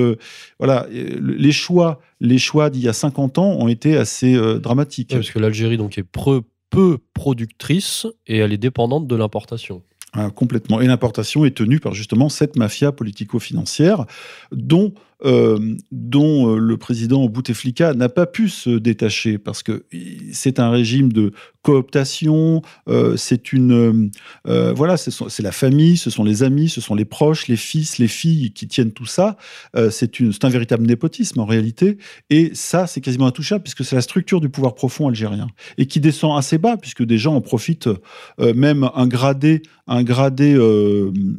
[0.60, 5.12] voilà, les choix, les choix d'il y a 50 ans ont été assez dramatiques.
[5.12, 6.04] parce que l'Algérie, donc, est
[6.70, 9.84] peu productrice et elle est dépendante de l'importation.
[10.16, 10.80] Ah, complètement.
[10.82, 14.06] Et l'importation est tenue par justement cette mafia politico-financière
[14.52, 14.94] dont
[15.26, 19.86] euh, dont euh, le président Bouteflika n'a pas pu se détacher parce que
[20.32, 21.32] c'est un régime de
[21.64, 24.12] cooptation, euh, c'est une
[24.46, 28.08] voilà, c'est la famille, ce sont les amis, ce sont les proches, les fils, les
[28.08, 29.38] filles qui tiennent tout ça.
[29.90, 31.98] c'est un véritable népotisme en réalité,
[32.30, 36.00] et ça c'est quasiment intouchable puisque c'est la structure du pouvoir profond algérien et qui
[36.00, 37.90] descend assez bas puisque des gens en profitent,
[38.40, 40.56] même un gradé, un gradé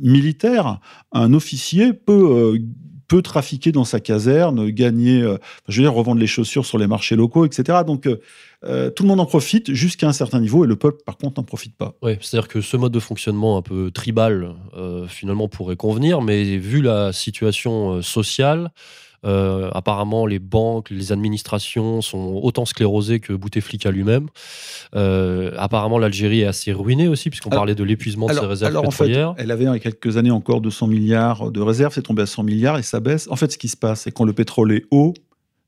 [0.02, 0.80] militaire,
[1.12, 2.58] un officier peut
[3.08, 5.38] peut trafiquer dans sa caserne, gagner, euh,
[5.68, 7.80] je veux dire, revendre les chaussures sur les marchés locaux, etc.
[7.86, 8.20] Donc, euh,
[8.64, 11.40] euh, tout le monde en profite jusqu'à un certain niveau et le peuple, par contre,
[11.40, 11.94] n'en profite pas.
[12.02, 14.54] Oui, c'est-à-dire que ce mode de fonctionnement un peu tribal,
[15.08, 18.70] finalement, pourrait convenir, mais vu la situation sociale,
[19.26, 24.28] euh, apparemment, les banques, les administrations sont autant sclérosées que Bouteflika lui-même.
[24.94, 28.82] Euh, apparemment, l'Algérie est assez ruinée aussi, puisqu'on parlait de l'épuisement de ses réserves alors,
[28.84, 29.30] pétrolières.
[29.30, 32.02] En fait, elle avait il y a quelques années encore 200 milliards de réserves, c'est
[32.02, 33.26] tombé à 100 milliards et ça baisse.
[33.30, 35.14] En fait, ce qui se passe, c'est quand le pétrole est haut,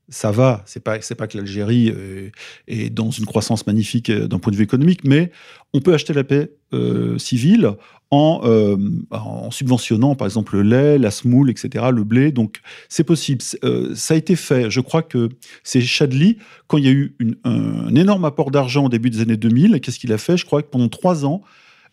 [0.09, 0.63] ça va.
[0.65, 2.31] C'est pas c'est pas que l'Algérie euh,
[2.69, 5.33] est dans une croissance magnifique d'un point de vue économique, mais
[5.75, 6.53] on peut acheter la paix
[7.19, 7.73] civile
[8.11, 8.77] euh,
[9.11, 12.33] en, subventionnant par exemple le lait, la semoule, etc., le blé.
[12.33, 13.43] Donc c'est possible.
[13.65, 14.71] Euh, ça a été fait.
[14.71, 15.29] Je crois que
[15.63, 19.37] c'est Chadli, quand il y a eu un, énorme apport d'argent au début des années
[19.37, 20.39] 2000, qu'est-ce qu'il a fait?
[20.39, 21.43] Je crois que pendant trois ans,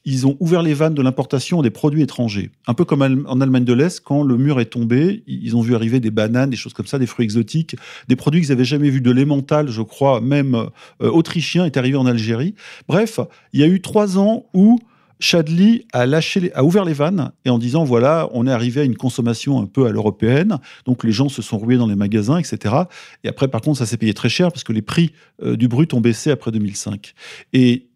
[0.06, 2.52] ils ont ouvert les vannes de l'importation des produits étrangers.
[2.68, 5.76] Un peu comme en Allemagne de l'Est, quand le mur est tombé, ils ont vu
[5.76, 7.76] arriver des bananes, des choses comme ça, des fruits exotiques,
[8.08, 10.56] des produits qu'ils n'avaient jamais vus, de l'emmental, je crois, même
[11.02, 12.54] euh, autrichien est arrivé en Algérie.
[12.88, 13.20] Bref,
[13.52, 14.80] il y a eu trois ans où
[15.20, 18.84] Chadli a, lâché, a ouvert les vannes et en disant voilà, on est arrivé à
[18.84, 22.38] une consommation un peu à l'européenne, donc les gens se sont rués dans les magasins,
[22.38, 22.76] etc.
[23.24, 25.68] Et après, par contre, ça s'est payé très cher parce que les prix euh, du
[25.68, 27.14] brut ont baissé après 2005.
[27.54, 27.88] Et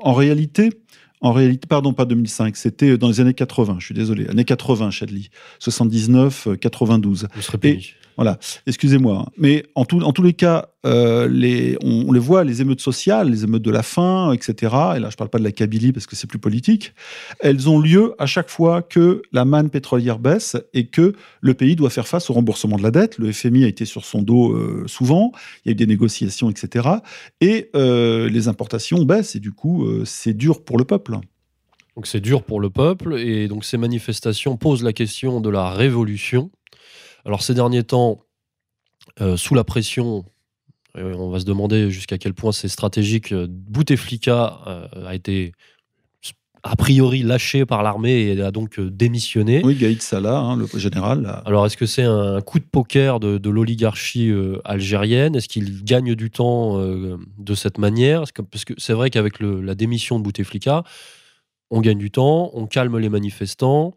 [0.00, 0.70] en réalité,
[1.20, 4.90] en réalité, pardon, pas 2005, c'était dans les années 80, je suis désolé, années 80,
[4.90, 7.28] Chadli, 79, 92.
[7.62, 7.80] Et,
[8.16, 9.26] voilà, excusez-moi.
[9.36, 13.62] Mais en, tout, tous les cas, euh, on, les voit, les émeutes sociales, les émeutes
[13.62, 14.54] de la faim, etc.
[14.96, 16.94] Et là, je ne parle pas de la Kabylie parce que c'est plus politique.
[17.40, 21.76] Elles ont lieu à chaque fois que la manne pétrolière baisse et que le pays
[21.76, 23.18] doit faire face au remboursement de la dette.
[23.18, 25.32] Le FMI a été sur son dos euh, souvent.
[25.64, 26.88] Il y a eu des négociations, etc.
[27.42, 31.18] Et euh, les importations baissent et du coup, c'est dur pour le peuple.
[31.96, 35.70] Donc c'est dur pour le peuple et donc ces manifestations posent la question de la
[35.70, 36.50] révolution
[37.26, 38.20] alors ces derniers temps,
[39.20, 40.24] euh, sous la pression,
[40.96, 43.32] euh, on va se demander jusqu'à quel point c'est stratégique.
[43.32, 44.60] Euh, Bouteflika
[45.06, 45.52] a été
[46.62, 49.60] a priori lâché par l'armée et a donc démissionné.
[49.64, 51.42] Oui, Gaïd Salah, hein, le général.
[51.44, 54.32] Alors, est-ce que c'est un coup de poker de, l'oligarchie
[54.64, 55.36] algérienne?
[55.36, 58.24] Est-ce qu'il gagne du temps de cette manière?
[58.50, 60.82] Parce que c'est vrai qu'avec la démission de Bouteflika,
[61.70, 63.94] on gagne du temps, on calme les manifestants.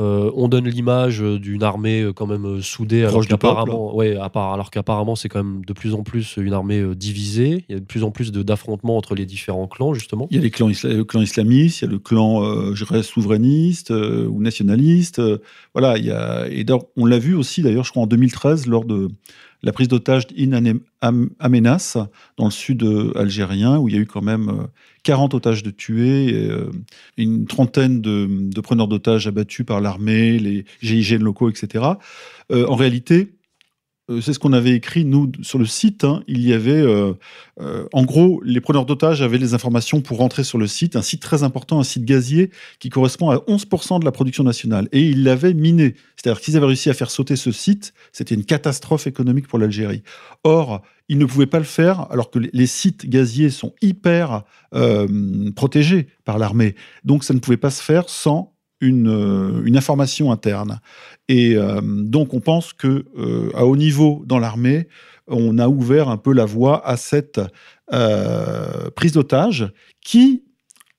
[0.00, 4.70] Euh, on donne l'image euh, d'une armée euh, quand même soudée, alors qu'apparemment, ouais, alors
[4.70, 7.64] qu'apparemment c'est quand même de plus en plus une armée divisée.
[7.68, 10.26] Il y a de plus en plus d'affrontements entre les différents clans justement.
[10.30, 13.02] Il y a les clans le clan islamistes, il y a le clan, je dirais,
[13.02, 15.20] souverainiste ou nationaliste.
[15.74, 16.64] voilà, il y a et
[16.96, 19.08] on l'a vu aussi d'ailleurs, je crois en 2013 lors de
[19.62, 20.78] la prise d'otage d'In
[21.38, 21.98] Amenas,
[22.38, 24.68] dans le sud algérien, où il y a eu quand même
[25.02, 26.70] 40 euh, otages de tués, euh,
[27.16, 31.84] une trentaine de, preneurs d'otages abattus par l'armée, les GIGN locaux, etc.
[32.50, 33.39] en réalité, euh,
[34.20, 36.04] c'est ce qu'on avait écrit, nous, sur le site.
[36.04, 36.22] Hein.
[36.26, 37.12] il y avait, euh,
[37.60, 41.02] euh, en gros, les preneurs d'otages avaient les informations pour rentrer sur le site, un
[41.02, 44.88] site très important, un site gazier qui correspond à 11% de la production nationale.
[44.92, 45.94] Et ils l'avaient miné.
[46.16, 50.02] C'est-à-dire qu'ils avaient réussi à faire sauter ce site, c'était une catastrophe économique pour l'Algérie.
[50.44, 54.44] Or, ils ne pouvaient pas le faire alors que les sites gaziers sont hyper
[55.56, 56.76] protégés par l'armée.
[57.04, 58.49] Donc, ça ne pouvait pas se faire sans
[58.80, 60.80] une, une information interne.
[61.28, 64.88] Et euh, donc, on pense que euh, à haut niveau dans l'armée,
[65.28, 67.40] on a ouvert un peu la voie à cette
[67.92, 69.72] euh, prise d'otage
[70.04, 70.44] qui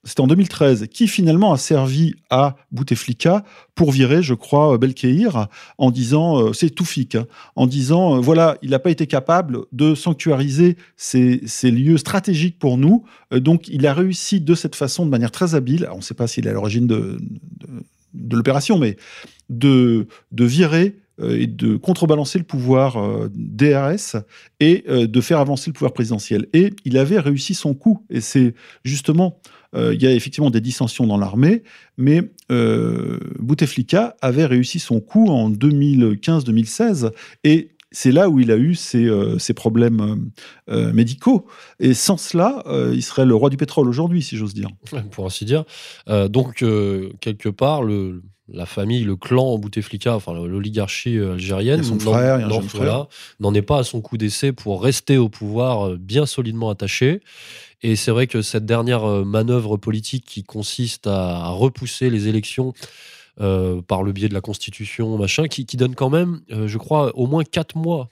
[0.04, 3.44] c'était en 2013, qui finalement a servi à Bouteflika
[3.76, 8.80] pour virer, je crois, Belkeir, en disant, c'est Toufik, hein, en disant, voilà, il n'a
[8.80, 14.56] pas été capable de sanctuariser ces, lieux stratégiques pour nous, donc il a réussi de
[14.56, 17.18] cette façon, de manière très habile, on ne sait pas s'il est à l'origine de
[18.36, 18.98] l'opération, mais
[19.50, 24.16] de, de virer euh, et de contrebalancer le pouvoir euh, DRS
[24.60, 26.48] et euh, de faire avancer le pouvoir présidentiel.
[26.54, 28.06] Et il avait réussi son coup.
[28.10, 29.40] Et c'est justement,
[29.74, 31.64] il y a effectivement des dissensions dans l'armée,
[31.98, 32.32] mais
[33.40, 37.12] Bouteflika avait réussi son coup en 2015-2016.
[37.44, 40.32] Et c'est là où il a eu ses, problèmes
[40.68, 41.48] médicaux.
[41.80, 44.70] Et sans cela, il serait le roi du pétrole aujourd'hui, si j'ose dire.
[45.12, 45.64] Pour ainsi dire.
[46.30, 46.66] donc,
[47.22, 48.22] quelque part, le,
[48.54, 53.08] la famille, le clan Bouteflika, enfin l'oligarchie euh, algérienne, son frère,
[53.40, 57.22] n'en est pas à son coup d'essai pour rester au pouvoir euh, bien solidement attaché.
[57.84, 62.74] Et c'est vrai que cette dernière euh, manœuvre politique qui consiste à repousser les élections
[63.88, 67.44] par le biais de la Constitution, machin, qui, donne quand même, je crois, au moins
[67.44, 68.12] quatre mois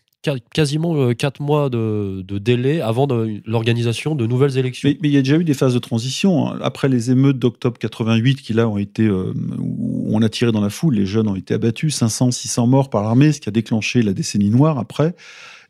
[0.53, 3.07] quasiment euh, quatre mois de, délai avant
[3.45, 4.89] l'organisation de nouvelles élections.
[4.89, 6.47] Mais, il y a déjà eu des phases de transition.
[6.47, 6.59] Hein.
[6.61, 10.61] Après les émeutes d'octobre 88, qui là ont été, euh, où on a tiré dans
[10.61, 13.51] la foule, les jeunes ont été abattus, 500, 600 morts par l'armée, ce qui a
[13.51, 15.15] déclenché la décennie noire après.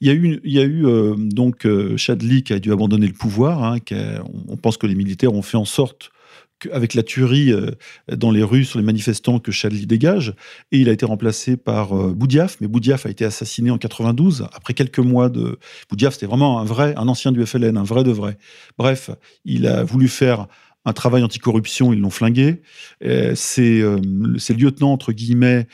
[0.01, 3.07] Il y a eu, il y a eu euh, donc Chadli qui a dû abandonner
[3.07, 3.63] le pouvoir.
[3.63, 3.77] Hein,
[4.47, 6.11] on pense que les militaires ont fait en sorte
[6.71, 7.71] avec la tuerie euh,
[8.11, 10.33] dans les rues sur les manifestants que Chadli dégage.
[10.71, 14.47] Et il a été remplacé par euh, Boudiaf, mais Boudiaf a été assassiné en 92,
[14.53, 15.59] après quelques mois de...
[15.89, 18.37] Boudiaf, c'était vraiment un vrai, un ancien du FLN, un vrai de vrai.
[18.77, 19.09] Bref,
[19.45, 20.47] il a voulu faire
[20.85, 22.61] un travail anticorruption, ils l'ont flingué.
[23.03, 23.81] Euh, c'est
[24.37, 25.67] ces lieutenants, entre guillemets,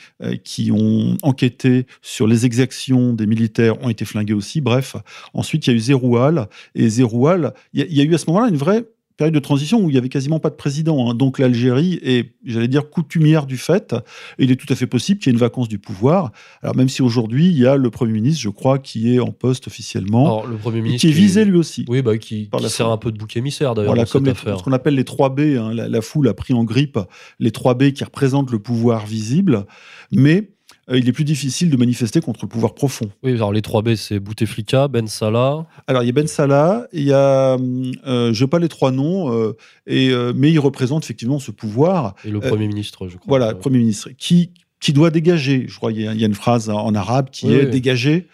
[0.44, 4.60] qui ont enquêté sur les exactions des militaires ont été flingués aussi.
[4.60, 4.96] Bref,
[5.34, 6.48] ensuite, il y a eu Zeroual.
[6.74, 8.84] Et Zeroual, il y, a eu à ce moment-là une vraie
[9.16, 11.10] période de transition où il y avait quasiment pas de président.
[11.10, 11.14] Hein.
[11.14, 13.94] Donc l'Algérie est, j'allais dire, coutumière du fait.
[14.38, 16.32] Et il est tout à fait possible qu'il y ait une vacance du pouvoir.
[16.62, 19.32] Alors même si aujourd'hui il y a le Premier ministre, je crois, qui est en
[19.32, 21.84] poste officiellement, Alors, le Premier ministre qui est visé lui aussi.
[21.88, 23.94] Oui, bah, qui, qui sert un peu de bouc émissaire d'ailleurs.
[23.94, 25.58] Voilà, comme ce qu'on appelle les 3B.
[25.58, 25.72] Hein.
[25.72, 26.98] La, la, foule a pris en grippe
[27.38, 29.66] les 3B qui représentent le pouvoir visible,
[30.12, 30.50] mais
[30.90, 33.10] euh, il est plus difficile de manifester contre le pouvoir profond.
[33.22, 35.66] Oui, alors les 3B, c'est Bouteflika, Ben Salah.
[35.86, 38.92] Alors il y a Ben Salah, il y a, euh, je n'ai pas les trois
[38.92, 42.14] noms, euh, et, mais il représente effectivement ce pouvoir.
[42.24, 43.26] Et le Premier ministre, je crois.
[43.28, 45.66] Voilà, le Premier ministre, qui, qui doit dégager.
[45.68, 48.28] Je crois qu'il y, a une phrase en arabe qui est dégager,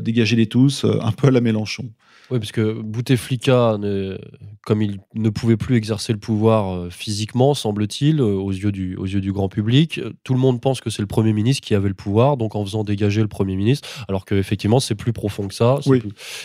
[0.00, 1.86] dégager les tous, un peu à la Mélenchon.
[2.30, 3.78] Oui, parce que Bouteflika,
[4.64, 8.96] comme il ne pouvait plus exercer le pouvoir euh, physiquement, semble-t-il, euh, aux, yeux du,
[8.96, 11.66] aux yeux du grand public, euh, tout le monde pense que c'est le Premier ministre
[11.66, 15.12] qui avait le pouvoir, donc en faisant dégager le Premier ministre, alors qu'effectivement, c'est plus
[15.12, 15.78] profond que ça.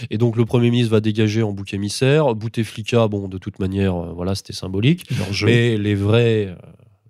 [0.09, 2.35] Et donc, le Premier ministre va dégager en bouc émissaire.
[2.35, 5.05] Bouteflika, bon, de toute manière, voilà, c'était symbolique.
[5.45, 6.55] Mais les vrais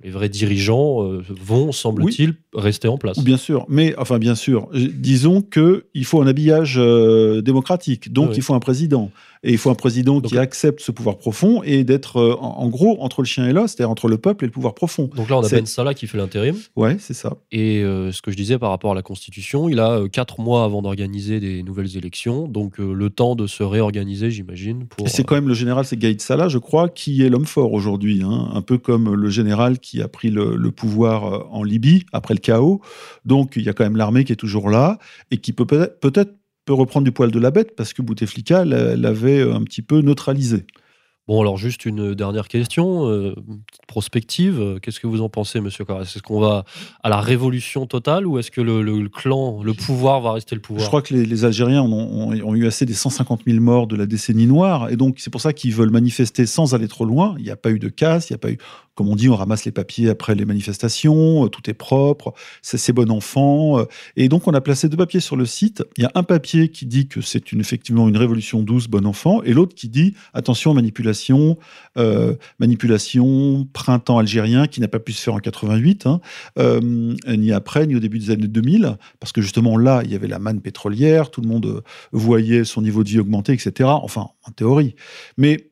[0.04, 3.20] les vrais dirigeants vont, semble-t-il, rester en place.
[3.20, 6.80] Bien sûr, mais enfin bien sûr, disons que il faut un habillage
[7.44, 9.12] démocratique, donc il faut un président.
[9.42, 13.02] Et il faut un président qui accepte ce pouvoir profond et d'être, euh, en, gros,
[13.02, 15.10] entre le chien et l'os, c'est-à-dire entre le peuple et le pouvoir profond.
[15.16, 16.58] Donc là, on a Ben Salah qui fait l'intérim.
[16.76, 17.38] Ouais, c'est ça.
[17.52, 20.42] Et euh, ce que je disais par rapport à la Constitution, il a euh, quatre
[20.42, 24.88] mois avant d'organiser des nouvelles élections, donc le temps de se réorganiser, j'imagine.
[24.88, 25.08] Pour...
[25.08, 28.22] C'est quand même le général, c'est Gaïd Salah, je crois, qui est l'homme fort aujourd'hui,
[28.24, 28.50] hein.
[28.54, 32.40] un peu comme le général qui a pris le, le, pouvoir en Libye après le
[32.40, 32.82] chaos.
[33.26, 34.98] Donc il y a quand même l'armée qui est toujours là
[35.32, 36.39] et qui peut peut-être
[36.74, 40.66] reprendre du poil de la bête parce que Bouteflika l'avait un petit peu neutralisé.
[41.30, 43.36] Bon, alors juste une dernière question, euh,
[43.68, 44.80] petite prospective.
[44.82, 46.66] Qu'est-ce que vous en pensez, monsieur Carrès Est-ce qu'on va
[47.04, 50.84] à la révolution totale ou est-ce que le, clan, le pouvoir va rester le pouvoir?
[50.84, 54.08] Je crois que les, Algériens ont, ont, eu assez des 150 000 morts de la
[54.08, 57.36] décennie noire et donc c'est pour ça qu'ils veulent manifester sans aller trop loin.
[57.38, 58.58] Il n'y a pas eu de casse, il n'y a pas eu
[59.00, 62.92] comme on dit, on ramasse les papiers après les manifestations, euh, tout est propre, c'est
[62.92, 63.80] bon enfant.
[63.80, 63.86] Euh.
[64.18, 65.86] Et donc, on a placé deux papiers sur le site.
[65.96, 69.42] Il y a un papier qui dit que c'est effectivement une révolution douce, bon enfant,
[69.44, 71.58] et l'autre qui dit attention, manipulation,
[71.98, 76.20] euh, manipulation, printemps algérien qui n'a pas pu se faire en 88, hein,
[77.26, 80.28] ni après, ni au début des années 2000, parce que justement là, il y avait
[80.28, 83.90] la manne pétrolière, tout le monde voyait son niveau de vie augmenter, etc.
[83.90, 84.96] Enfin, en théorie.
[85.38, 85.69] Mais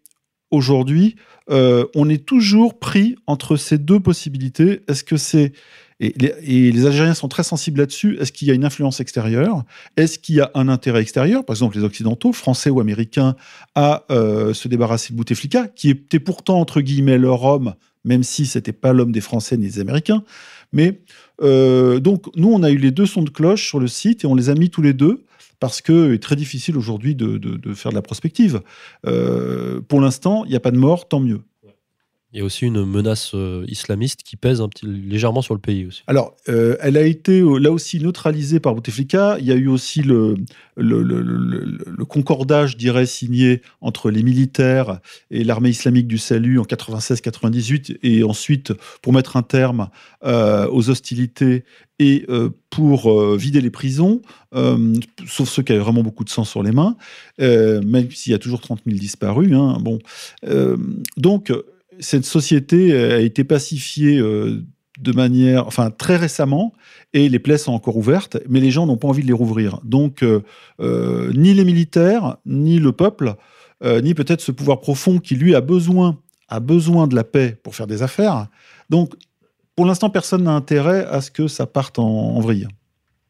[0.51, 1.15] aujourd'hui,
[1.49, 4.81] euh, on est toujours pris entre ces deux possibilités.
[4.87, 5.53] Est-ce que c'est
[5.99, 6.13] et
[6.71, 8.17] les, Algériens sont très sensibles là-dessus.
[8.19, 9.63] Est-ce qu'il y a une influence extérieure?
[9.95, 11.43] Est-ce qu'il y a un intérêt extérieur?
[11.43, 13.35] Par exemple, les Occidentaux, Français ou Américains,
[13.73, 17.73] à euh, se débarrasser de Bouteflika, qui était pourtant, entre guillemets, leur homme,
[18.05, 20.23] même si c'était pas l'homme des Français ni des Américains.
[20.71, 21.01] Mais
[21.41, 24.27] euh, donc, nous, on a eu les deux sons de cloche sur le site et
[24.27, 25.25] on les a mis tous les deux
[25.59, 28.61] parce que c'est très difficile aujourd'hui de, faire de la prospective.
[29.05, 31.41] Euh, pour l'instant, il n'y a pas de mort, tant mieux.
[32.33, 35.61] Il y a aussi une menace euh, islamiste qui pèse un petit, légèrement sur le
[35.61, 36.03] pays aussi.
[36.07, 39.37] Alors, euh, elle a été là aussi neutralisée par Bouteflika.
[39.39, 40.35] Il y a eu aussi le,
[40.75, 44.99] le, le- le- le concordage, je dirais, signé entre les militaires
[45.31, 49.89] et l'armée islamique du salut en 96-98, et ensuite pour mettre un terme
[50.25, 51.63] euh, aux hostilités
[51.99, 54.21] et euh, pour euh, vider les prisons,
[54.53, 54.93] euh,
[55.25, 56.95] sauf ceux qui avaient vraiment beaucoup de sang sur les mains,
[57.39, 59.53] même s'il y a toujours 30 000 disparus.
[59.53, 59.77] hein.
[59.81, 59.99] bon,
[61.17, 61.51] donc
[61.99, 66.73] cette société a été pacifiée de manière, enfin très récemment,
[67.13, 69.79] et les plaies sont encore ouvertes, mais les gens n'ont pas envie de les rouvrir.
[69.83, 70.23] Donc,
[70.79, 73.35] ni les militaires, ni le peuple,
[73.83, 76.19] ni peut-être ce pouvoir profond qui lui a besoin,
[76.49, 78.47] a besoin de la paix pour faire des affaires.
[78.89, 79.13] Donc,
[79.77, 82.67] pour l'instant, personne n'a intérêt à ce que ça parte en, en vrille.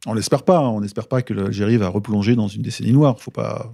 [0.08, 0.58] On l'espère pas.
[0.60, 0.70] hein.
[0.70, 3.20] On n'espère pas que l'Algérie va replonger dans une décennie noire.
[3.20, 3.74] Faut pas.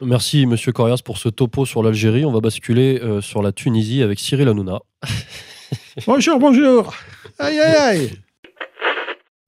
[0.00, 2.24] Merci, monsieur Corias, pour ce topo sur l'Algérie.
[2.24, 4.78] On va basculer euh, sur la Tunisie avec Cyril Hanouna.
[6.06, 6.94] Bonjour, bonjour.
[7.38, 8.12] Aïe, aïe, aïe.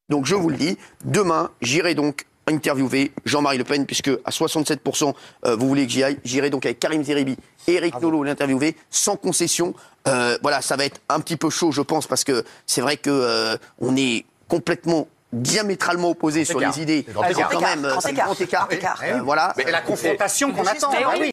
[0.09, 5.14] Donc je vous le dis, demain, j'irai donc interviewer Jean-Marie Le Pen, puisque à 67%,
[5.47, 6.18] euh, vous voulez que j'y aille.
[6.24, 7.37] J'irai donc avec Karim Zeribi
[7.68, 9.74] et Eric Nolot l'interviewer, sans concession.
[10.07, 12.96] Euh, voilà, ça va être un petit peu chaud, je pense, parce que c'est vrai
[12.96, 16.74] que euh, on est complètement diamétralement opposés sur écart.
[16.76, 17.07] les idées.
[17.12, 17.48] Grand C'est écart.
[17.50, 18.24] quand même Grand écart.
[18.26, 18.68] grand écart.
[18.68, 19.00] Grand écart.
[19.05, 19.52] Euh, voilà.
[19.57, 20.90] Mais la confrontation qu'on attend.
[20.92, 21.30] Ah oui.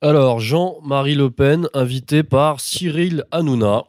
[0.00, 3.84] Alors, Jean-Marie Le Pen, invité par Cyril Hanouna.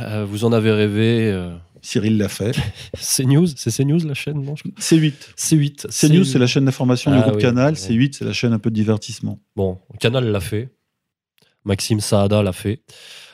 [0.00, 1.30] Euh, vous en avez rêvé.
[1.30, 2.52] euh, Cyril l'a fait.
[2.98, 5.12] CNews, c'est CNews la chaîne, non je- C8.
[5.36, 5.86] C8.
[6.08, 7.74] CNews, c'est la chaîne d'information du Ah groupe oui, Canal.
[7.74, 7.78] bon.
[7.78, 9.38] C8, c'est la chaîne un peu de divertissement.
[9.54, 10.70] Bon, Canal l'a fait.
[11.64, 12.82] Maxime Saada l'a fait.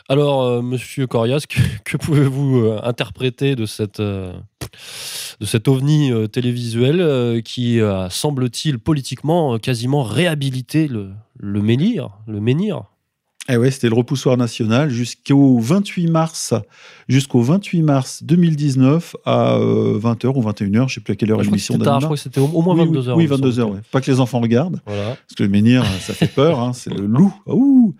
[0.08, 1.44] Alors, euh, monsieur Corias,
[1.84, 4.32] que, pouvez-vous euh, interpréter de cette, euh,
[5.40, 12.89] de cet ovni télévisuel qui a, semble-t-il, politiquement, quasiment réhabilité le, le le menhir?
[13.52, 16.54] Eh ouais, c'était le repoussoir national jusqu'au 28 mars,
[17.08, 21.76] jusqu'au 28 mars 2019 à 20h ou 21h, je sais plus à quelle heure l'émission
[21.76, 21.98] d'Hanouna.
[22.00, 23.16] je crois que c'était au, moins Oui, 22 oui, heures.
[23.16, 23.60] Oui, il me 22 semble.
[23.62, 23.80] heures, ouais.
[23.90, 24.80] Pas que les enfants regardent.
[24.86, 25.16] Voilà.
[25.16, 27.34] Parce que le menhir, ça fait peur, hein, c'est le loup.
[27.46, 27.94] Ah, ouh.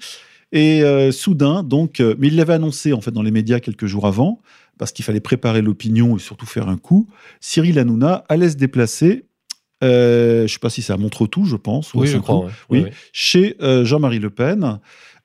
[0.53, 3.87] Et euh, soudain, donc, euh, mais il l'avait annoncé en fait dans les médias quelques
[3.87, 4.41] jours avant,
[4.79, 7.09] parce qu'il fallait préparer l'opinion et surtout faire un coup.
[7.41, 9.25] Cyril Hanouna allait se déplacer.
[9.83, 11.95] euh, je ne sais pas si c'est à Montretout, je pense.
[11.95, 12.51] ou Oui, je crois, ouais.
[12.69, 12.93] Oui, Ouais, ouais.
[13.13, 14.79] chez euh, Jean-Marie Le Pen,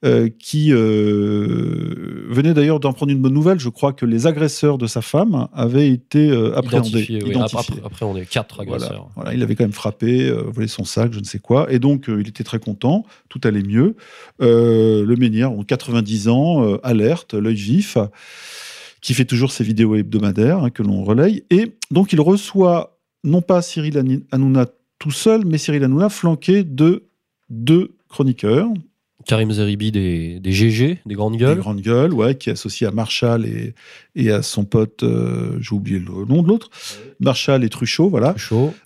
[0.05, 3.59] euh, qui euh, venait d'ailleurs d'en prendre une bonne nouvelle.
[3.59, 6.89] Je crois que les agresseurs de sa femme avaient été euh, appréhendés.
[6.89, 7.29] Identifié, oui.
[7.31, 7.75] identifiés.
[7.77, 9.09] Après, après, on est quatre agresseurs.
[9.15, 11.71] voilà, il avait quand même frappé, euh, volé son sac, je ne sais quoi.
[11.71, 13.95] Et donc, il était très content, tout allait mieux.
[14.39, 17.97] Le menhir, en 90 ans, alerte, l'œil vif,
[19.01, 21.43] qui fait toujours ses vidéos hebdomadaires hein, que l'on relaye.
[21.49, 24.67] Et donc, il reçoit non pas Cyril Hanouna
[24.99, 27.05] tout seul, mais Cyril Hanouna flanqué de
[27.49, 28.69] deux chroniqueurs,
[29.25, 31.57] Karim Zeribi des, des GG, des grandes des gueules.
[31.57, 33.73] grandes gueules, ouais, qui est associé à Marshall et,
[34.15, 36.69] et à son pote, euh, j'ai oublié le nom de l'autre,
[37.19, 38.35] Marshall et Truchot, voilà,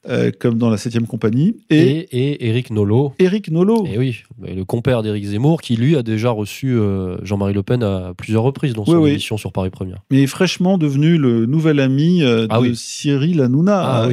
[0.10, 1.58] euh, comme dans la 7 compagnie.
[1.70, 3.14] Et, Et, et Éric Nolot.
[3.20, 3.86] Éric Nolot.
[3.86, 7.84] Et oui, le compère d'Éric Zemmour, qui lui a déjà reçu euh, Jean-Marie Le Pen
[7.84, 9.10] à plusieurs reprises dans son Oui, oui.
[9.12, 10.00] émission sur Paris Première.
[10.12, 12.76] mais fraîchement devenu le nouvel ami Ah de oui.
[12.76, 14.04] Cyril Hanouna, Ah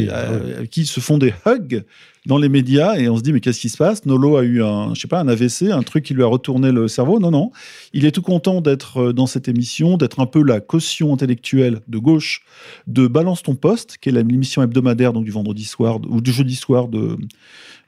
[0.61, 1.85] à qui se font des hugs
[2.27, 4.05] dans les médias et on se dit mais qu'est-ce qui se passe?
[4.05, 6.73] Nolo a eu un je sais pas un AVC, un truc qui lui a retourné
[6.73, 7.19] le cerveau.
[7.21, 7.53] Non non,
[7.93, 11.81] il est tout content d'être euh, dans cette émission, d'être un peu la caution intellectuelle
[11.89, 12.43] de gauche
[12.87, 16.57] de Balance ton poste, qui est l'émission hebdomadaire donc du vendredi soir ou du jeudi
[16.57, 17.17] soir de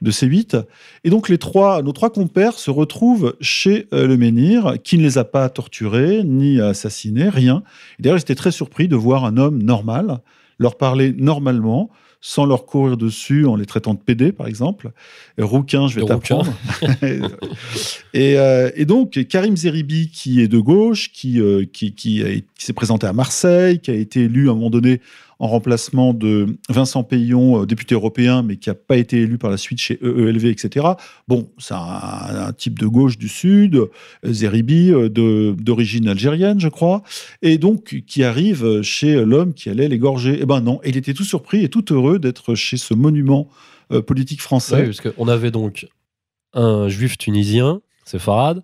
[0.01, 0.64] de C8.
[1.03, 5.03] Et donc les trois, nos trois compères se retrouvent chez euh, le menhir, qui ne
[5.03, 7.64] les a pas torturés ni assassinés, rien.
[7.99, 10.20] D'ailleurs, j'étais très surpris de voir un homme normal
[10.59, 14.90] leur parler normalement, sans leur courir dessus en les traitant de PD, par exemple.
[15.38, 16.52] Et Rouquin, je vais t'apprendre.
[17.02, 22.22] et, euh, et donc, Karim Zeribi, qui est de gauche, qui, euh, qui, qui,
[22.56, 25.00] qui s'est présenté à Marseille, qui a été élu à un moment donné
[25.41, 29.51] en remplacement de Vincent Payon, euh, député européen, mais qui n'a pas été élu par
[29.51, 30.86] la suite chez EELV, etc.
[31.28, 33.89] Bon, c'est un, un type de gauche du Sud, euh,
[34.24, 35.09] Zeribi, euh,
[35.55, 37.03] d'origine algérienne, je crois,
[37.43, 40.39] et donc qui arrive chez l'homme qui allait l'égorger.
[40.41, 43.49] Eh ben non, il était tout surpris et tout heureux d'être chez ce monument
[43.93, 44.80] euh, politique français.
[44.80, 45.86] Oui, parce qu'on avait donc
[46.53, 48.62] un juif tunisien, c'est Farad,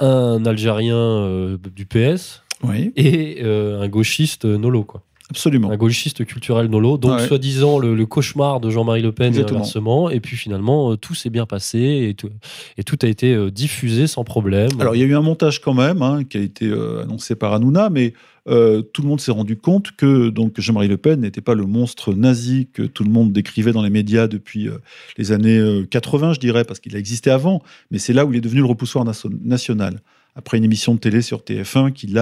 [0.00, 2.92] un Algérien euh, du PS Oui.
[2.96, 4.84] et euh, un gauchiste euh, Nolo.
[4.84, 5.02] Quoi.
[5.30, 5.70] Absolument.
[5.70, 6.98] Un gauchiste culturel nolo.
[6.98, 7.26] Donc, Ouais.
[7.26, 9.58] soi-disant, le, le cauchemar de Jean-Marie Le Pen Exactement.
[9.58, 10.10] et inversement.
[10.10, 12.30] Et puis, finalement, euh, tout s'est bien passé et tout,
[12.76, 14.70] et tout a été euh, diffusé sans problème.
[14.80, 17.34] Alors, il y a eu un montage quand même hein, qui a été euh, annoncé
[17.36, 18.12] par Hanouna, mais
[18.48, 21.66] euh, tout le monde s'est rendu compte que donc Jean-Marie Le Pen n'était pas le
[21.66, 24.78] monstre nazi que tout le monde décrivait dans les médias depuis euh,
[25.18, 28.32] les années euh, 80, je dirais, parce qu'il a existé avant, mais c'est là où
[28.32, 29.04] il est devenu le repoussoir
[29.44, 30.00] national.
[30.36, 32.14] Après une émission de télé sur TF1 qui,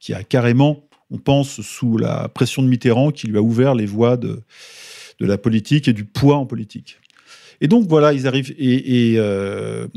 [0.00, 3.86] qui a carrément, on pense, sous la pression de Mitterrand, qui lui a ouvert les
[3.86, 4.42] voies de,
[5.20, 6.98] la politique et du poids en politique.
[7.60, 9.88] Et donc voilà, ils arrivent et, euh,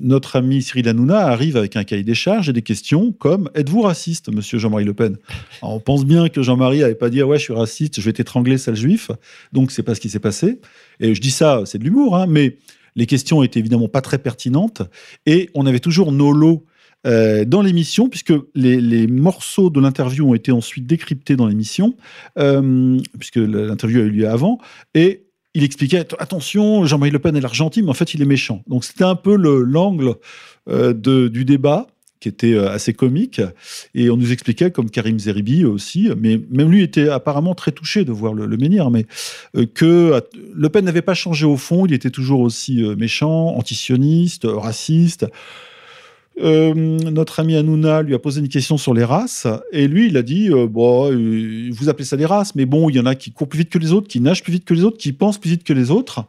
[0.00, 3.82] notre ami Cyril Hanouna arrive avec un cahier des charges et des questions comme êtes-vous
[3.82, 5.18] raciste, Monsieur Jean-Marie Le Pen?
[5.60, 8.56] On pense bien que Jean-Marie n'allait pas dire ouais je suis raciste, je vais t'étrangler
[8.56, 9.10] sale juif.
[9.52, 10.60] Donc c'est pas ce qui s'est passé.
[11.00, 12.56] Et je dis ça, c'est de l'humour, hein, mais
[12.96, 14.82] les questions étaient évidemment pas très pertinentes
[15.26, 16.64] et on avait toujours nos lots.
[17.06, 21.96] Euh, dans l'émission, puisque les, morceaux de l'interview ont été ensuite décryptés dans l'émission,
[22.38, 24.58] euh, puisque l'interview a eu lieu avant,
[24.94, 25.24] et
[25.54, 28.62] il expliquait attention, Jean-Marie Le Pen est l'Argentine, mais en fait il est méchant.
[28.68, 30.14] Donc c'était un peu le- l'angle
[30.68, 31.88] euh, du débat
[32.20, 33.40] qui était assez comique.
[33.96, 38.04] Et on nous expliquait, comme Karim Zeribi aussi, mais même lui était apparemment très touché
[38.04, 39.06] de voir le, le menhir, mais
[39.74, 40.22] que
[40.54, 45.26] Le Pen n'avait pas changé au fond, il était toujours aussi méchant, antisioniste, raciste.
[46.40, 50.16] Euh, notre ami Hanouna lui a posé une question sur les races et lui il
[50.16, 53.04] a dit euh, bon euh, vous appelez ça des races mais bon il y en
[53.04, 54.96] a qui courent plus vite que les autres qui nagent plus vite que les autres
[54.96, 56.24] qui pensent plus vite que les autres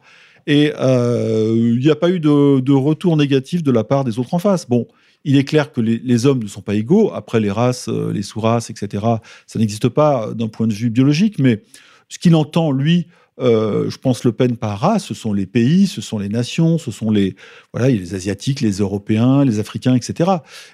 [0.46, 4.38] et il n'y a pas eu de, retour négatif de la part des autres en
[4.38, 4.68] face.
[4.68, 4.86] Bon
[5.24, 7.10] il est clair que les, hommes ne sont pas égaux.
[7.14, 9.02] Après les races les sous-races etc
[9.46, 11.62] ça n'existe pas d'un point de vue biologique mais
[12.10, 13.06] ce qu'il entend lui
[13.40, 16.78] euh, je pense Le Pen par race, ce sont les pays, ce sont les nations,
[16.78, 17.34] ce sont les
[17.72, 20.30] voilà, les asiatiques, les européens, les africains, etc.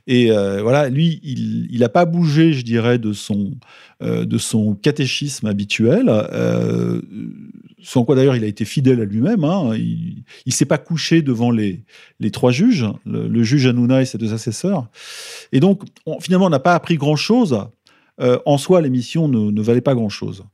[0.06, 3.52] Et euh, voilà, lui, il n'a pas bougé, je dirais, de son
[4.02, 6.10] euh, de son catéchisme habituel.
[7.82, 9.42] Sans quoi d'ailleurs il a été fidèle à lui-même.
[9.44, 9.70] hein.
[9.74, 11.84] Il, il s'est pas couché devant les
[12.18, 14.86] les trois juges, le, le juge Hanouna et ses deux assesseurs.
[15.52, 17.58] Et donc, on- finalement, on n'a pas appris grand chose.
[18.44, 20.44] En soi, l'émission ne, ne valait pas grand chose.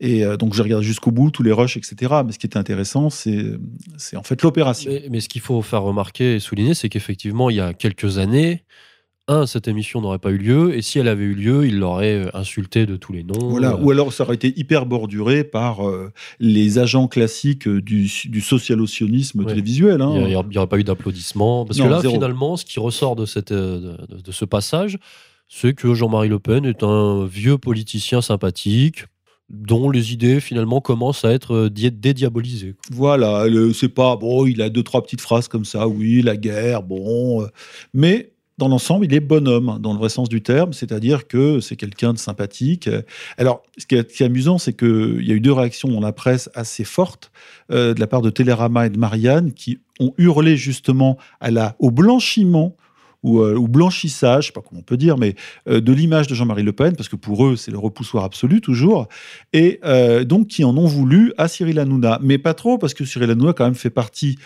[0.00, 2.12] Et euh, donc, j'ai regardé jusqu'au bout, tous les rushs, etc.
[2.26, 3.44] Mais ce qui était intéressant, c'est
[4.16, 4.90] en fait l'opération.
[4.90, 8.18] Mais, mais ce qu'il faut faire remarquer et souligner, c'est qu'effectivement, il y a quelques
[8.18, 8.64] années,
[9.28, 12.24] un, cette émission n'aurait pas eu lieu, et si elle avait eu lieu, il l'aurait
[12.24, 13.50] euh, insulté de tous les noms.
[13.50, 13.74] Voilà.
[13.74, 16.10] Euh, Ou alors, ça aurait été hyper borduré par euh,
[16.40, 20.02] les agents classiques euh, du, du socialo-sionisme télévisuel.
[20.02, 20.12] hein.
[20.16, 21.64] Il n'y aurait pas eu d'applaudissements.
[21.64, 22.14] Parce Non, que là, zéro.
[22.14, 24.98] finalement, ce qui ressort de, cette, euh, de, de ce passage,
[25.54, 29.04] c'est que Jean-Marie Le Pen est un vieux politicien sympathique
[29.50, 32.74] dont les idées, finalement, commencent à être euh, di- dédiabolisées.
[32.90, 33.44] Voilà,
[33.74, 37.42] c'est pas bon, il a deux trois petites phrases comme ça, oui, la guerre, bon,
[37.42, 37.48] euh,
[37.92, 41.76] mais dans l'ensemble, il est bonhomme dans le vrai sens du terme, c'est-à-dire que c'est
[41.76, 42.88] quelqu'un de sympathique.
[43.36, 46.48] Alors, ce qui est, amusant, c'est qu'il y a eu deux réactions dans la presse
[46.54, 47.30] assez fortes
[47.70, 51.18] euh, de la part de Télérama et de Marianne qui ont hurlé justement
[51.78, 52.76] au blanchiment
[53.22, 55.34] ou euh, au blanchissage, je sais pas comment on peut dire, mais
[55.68, 58.60] euh, de l'image de Jean-Marie Le Pen, parce que pour eux, c'est le repoussoir absolu
[58.60, 59.08] toujours,
[59.52, 62.18] et euh, donc qui en ont voulu à Cyril Hanouna.
[62.22, 64.38] Mais pas trop, parce que Cyril Hanouna quand même fait partie,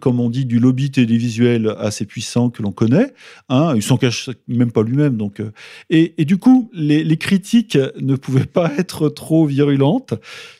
[0.00, 3.12] comme on dit, du lobby télévisuel assez puissant que l'on connaît.
[3.48, 5.16] Hein, il s'en cache même pas lui-même.
[5.16, 5.42] Donc,
[5.90, 10.14] et, du coup, les critiques ne pouvaient pas être trop virulentes,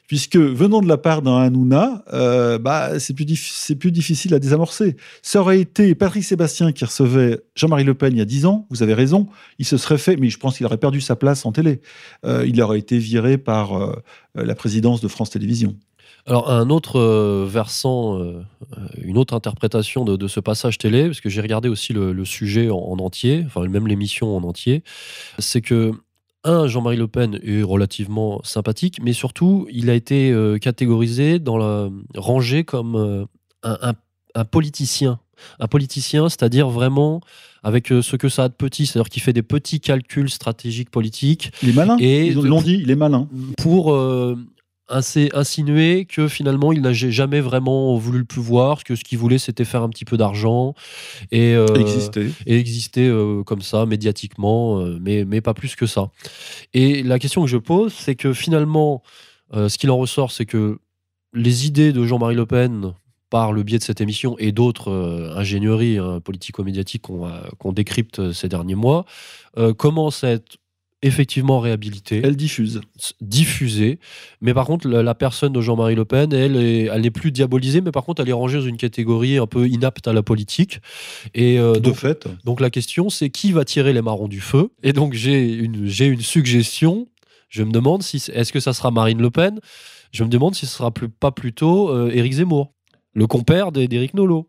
[0.08, 3.26] puisque venant de la part d'un Hanouna, euh, bah, c'est plus,
[3.92, 4.96] difficile à désamorcer.
[5.22, 8.66] Ça aurait été Patrick Sébastien qui recevait Jean-Marie Le Pen il y a 10 ans,
[8.70, 9.28] vous avez raison,
[9.58, 11.82] il se serait fait, mais je pense qu'il aurait perdu sa place en télé.
[12.24, 13.92] Euh, il aurait été viré par euh,
[14.34, 15.76] la présidence de France Télévisions.
[16.26, 17.00] Alors, un autre
[17.46, 18.20] versant,
[19.02, 22.68] une autre interprétation de, ce passage télé, parce que j'ai regardé aussi le, le sujet
[22.68, 24.82] en, en entier, enfin même l'émission en entier,
[25.38, 25.92] c'est que,
[26.48, 31.56] un, Jean-Marie Le Pen est relativement sympathique, mais surtout, il a été euh, catégorisé dans
[31.58, 33.24] la rangé comme euh,
[33.62, 33.94] un, un-
[34.34, 35.20] un politicien.
[35.60, 37.20] Un politicien, c'est-à-dire vraiment
[37.62, 40.90] avec euh, ce que ça a de petit, c'est-à-dire qu'il fait des petits calculs stratégiques
[40.90, 41.52] politiques.
[41.62, 43.28] Il est malin, Et ils l'ont dit, il est malin.
[43.58, 43.94] pour
[44.88, 49.38] insé- insinuer que finalement il n'a jamais vraiment voulu le pouvoir, que ce qu'il voulait
[49.38, 50.74] c'était faire un petit peu d'argent
[51.30, 52.30] et euh, Exister.
[52.46, 56.10] et exister euh, comme ça médiatiquement, euh, mais, mais pas plus que ça.
[56.74, 59.02] Et la question que je pose, c'est que finalement,
[59.52, 60.78] ce qu'il en ressort, c'est que
[61.32, 62.92] les idées de Jean-Marie Le Pen
[63.30, 68.74] par le biais de cette émission et d'autres ingénieries hein, politico-médiatiques qu'on décrypte ces derniers
[68.74, 69.04] mois,
[69.76, 70.58] commencent à être
[71.02, 72.20] effectivement réhabilitées.
[72.24, 72.80] Elle diffuse.
[73.20, 73.98] Diffusée.
[74.40, 77.30] Mais par contre, la, la personne de Jean-Marie Le Pen, elle, est- elle n'est plus
[77.30, 80.22] diabolisée, mais par contre, elle est rangée dans une catégorie un peu inapte à la
[80.22, 80.80] politique.
[81.34, 82.26] Et, euh, De donc, fait.
[82.44, 84.70] donc la question, c'est qui va tirer les marrons du feu?
[84.82, 87.06] Et donc j'ai une, j'ai une suggestion.
[87.48, 89.60] Je me demande si est-ce que ça sera Marine Le Pen?
[90.12, 92.72] Je me demande si ce sera plus, pas plutôt euh, Éric Zemmour,
[93.14, 94.46] le compère d'Éric Nolot.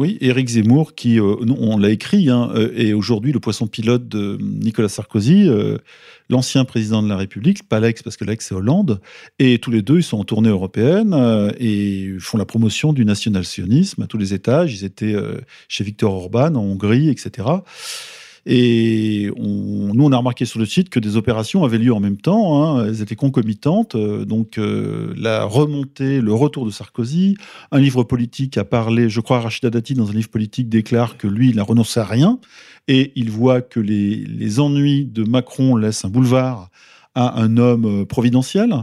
[0.00, 4.08] Oui, Éric Zemmour, qui, euh, on l'a écrit, hein, euh, est aujourd'hui le poisson pilote
[4.08, 5.76] de Nicolas Sarkozy, euh,
[6.30, 9.02] l'ancien président de la République, pas l'ex parce que l'ex c'est Hollande,
[9.38, 11.14] et tous les deux ils sont en tournée européenne
[11.58, 14.72] et font la promotion du national-sionisme à tous les étages.
[14.72, 15.14] Ils étaient
[15.68, 17.48] chez Viktor Orban en Hongrie, etc.
[18.46, 22.00] Et on- nous, on a remarqué sur le site que des opérations avaient lieu en
[22.00, 22.62] même temps.
[22.78, 23.94] hein, elles étaient concomitantes.
[23.94, 27.36] euh, donc, euh, la remontée, le retour de Sarkozy,
[27.70, 31.26] un livre politique a parlé, je crois, Rachida Dati, dans un livre politique, déclare que
[31.26, 32.38] lui, il n'a renoncé à rien.
[32.88, 36.70] Et il voit que les, les ennuis de Macron laissent un boulevard
[37.14, 38.74] à un homme euh, providentiel.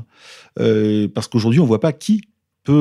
[1.14, 2.22] parce qu'aujourd'hui, on ne voit pas qui
[2.68, 2.74] peut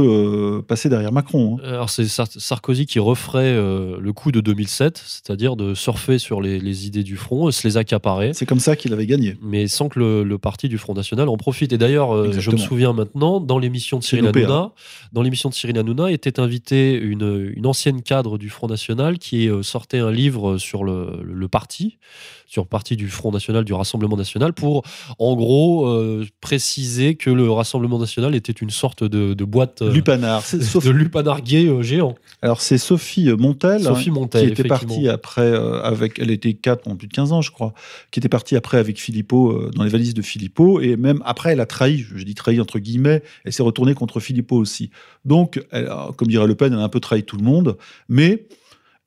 [0.58, 1.58] euh, passer derrière Macron.
[1.62, 1.68] hein.
[1.68, 6.40] Alors c'est Sar- Sarkozy qui referait euh, le coup de 2007, c'est-à-dire de surfer sur
[6.42, 8.32] les, les idées du front, se les accaparer.
[8.34, 9.36] C'est comme ça qu'il avait gagné.
[9.40, 11.72] Mais sans que le, le parti du Front National en profite.
[11.72, 14.72] Et d'ailleurs, euh, je me souviens maintenant, dans l'émission de Cyril Hanouna, hein.
[15.12, 19.48] dans l'émission de Cyril Hanouna était invitée une, une ancienne cadre du Front National qui
[19.48, 21.98] euh, sortait un livre sur le, le parti,
[22.46, 24.82] sur le parti du Front National, du Rassemblement National, pour
[25.18, 29.92] en gros euh, préciser que le Rassemblement National était une sorte de, de boîte euh,
[29.92, 30.42] Lupanar.
[30.42, 32.14] C'est de Sophie- lupanar gay euh, géant.
[32.42, 36.54] Alors c'est Sophie Montel, Sophie hein, Montel, qui était partie après euh, avec, elle était
[36.54, 37.74] cadre pendant plus de 15 ans, je crois,
[38.10, 41.52] qui était partie après avec Philippot euh, dans les valises de Philippot, et même après
[41.52, 44.90] elle a trahi, je dis trahi entre guillemets, elle s'est retournée contre Philippot aussi.
[45.24, 47.76] Donc, elle comme dirait Le Pen, elle a un peu trahi tout le monde,
[48.08, 48.46] mais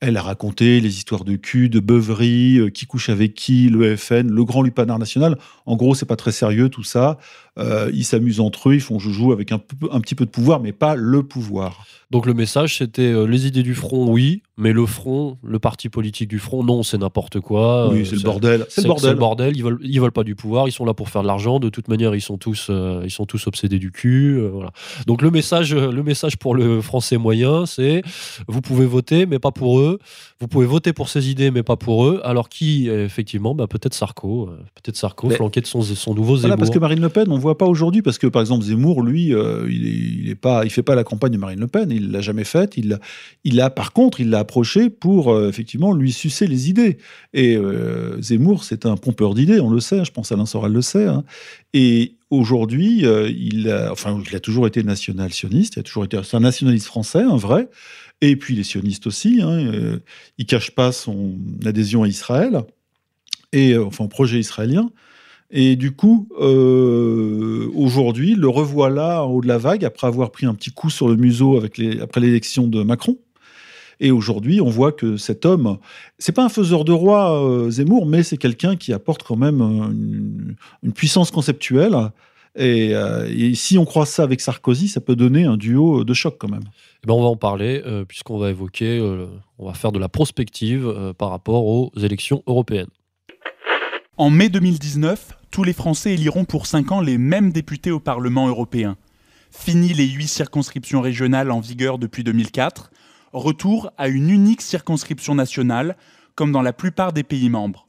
[0.01, 3.97] elle a raconté les histoires de cul, de beuverie, euh, qui couche avec qui, le
[3.97, 5.37] FN, le grand lupanar national.
[5.65, 7.17] En gros, c'est pas très sérieux tout ça.
[7.59, 10.31] Euh, ils s'amusent entre eux, ils font joujou avec un, peu- un petit peu de
[10.31, 11.85] pouvoir, mais pas le pouvoir.
[12.11, 15.89] Donc le message, c'était euh, les idées du front, oui, mais le front, le parti
[15.89, 17.89] politique du front, non, c'est n'importe quoi.
[17.91, 18.65] Oui, Euh, c'est le bordel.
[18.69, 19.11] C'est le bordel.
[19.11, 19.55] le bordel.
[19.55, 20.67] Ils veulent, ils veulent pas du pouvoir.
[20.67, 21.59] Ils sont là pour faire de l'argent.
[21.59, 22.71] De toute manière, ils sont tous,
[23.03, 24.41] ils sont tous obsédés du cul.
[24.51, 24.71] voilà.
[25.05, 28.01] Donc le message, le message pour le français moyen, c'est
[28.47, 29.99] vous pouvez voter, mais pas pour eux.
[30.41, 32.21] Vous pouvez voter pour ces idées, mais pas pour eux.
[32.23, 34.49] Alors qui, effectivement, bah, peut-être Sarko,
[34.81, 36.57] peut-être Sarko, Mais- flanqué de son, son nouveau Voilà, Zemmour.
[36.57, 39.33] parce que Marine Le Pen, on voit pas aujourd'hui, parce que par exemple Zemmour, lui,
[39.33, 42.21] euh, il, est, pas, il fait pas la campagne de Marine Le Pen, il l'a
[42.21, 42.77] jamais faite.
[42.77, 42.99] Il,
[43.43, 46.97] il a, par contre, il l'a approché pour euh, effectivement lui sucer les idées.
[47.33, 50.03] Et euh, Zemmour, c'est un pompeur d'idées, on le sait.
[50.05, 51.05] Je pense Alain Soral le sait.
[51.05, 51.23] hein.
[51.73, 55.75] Et aujourd'hui, il a, enfin, il a toujours été national-sioniste.
[55.75, 57.69] Il a toujours été, c'est un nationaliste français, un vrai.
[58.21, 59.41] Et puis les sionistes aussi.
[59.41, 59.99] Hein,
[60.37, 61.35] il cache pas son
[61.65, 62.61] adhésion à Israël
[63.51, 64.89] et enfin projet israélien.
[65.51, 70.45] Et du coup, euh, aujourd'hui, le revoilà en haut de la vague après avoir pris
[70.45, 73.17] un petit coup sur le museau après l'élection de Macron.
[73.99, 75.77] Et aujourd'hui, on voit que cet homme,
[76.19, 79.61] c'est pas un faiseur de roi, euh, Zemmour, mais c'est quelqu'un qui apporte quand même
[79.61, 81.95] euh, une, puissance conceptuelle.
[82.55, 82.93] Et,
[83.55, 86.63] si on croise ça avec Sarkozy, ça peut donner un duo de choc quand même.
[87.03, 88.99] Eh ben, on va en parler, puisqu'on va évoquer,
[89.57, 92.89] on va faire de la prospective par rapport aux élections européennes.
[94.19, 98.49] En mai 2019, tous les Français éliront pour 5 ans les mêmes députés au Parlement
[98.49, 98.97] européen.
[99.49, 102.91] Fini les 8 circonscriptions régionales en vigueur depuis 2004,
[103.31, 105.95] retour à une unique circonscription nationale,
[106.35, 107.87] comme dans la plupart des pays membres.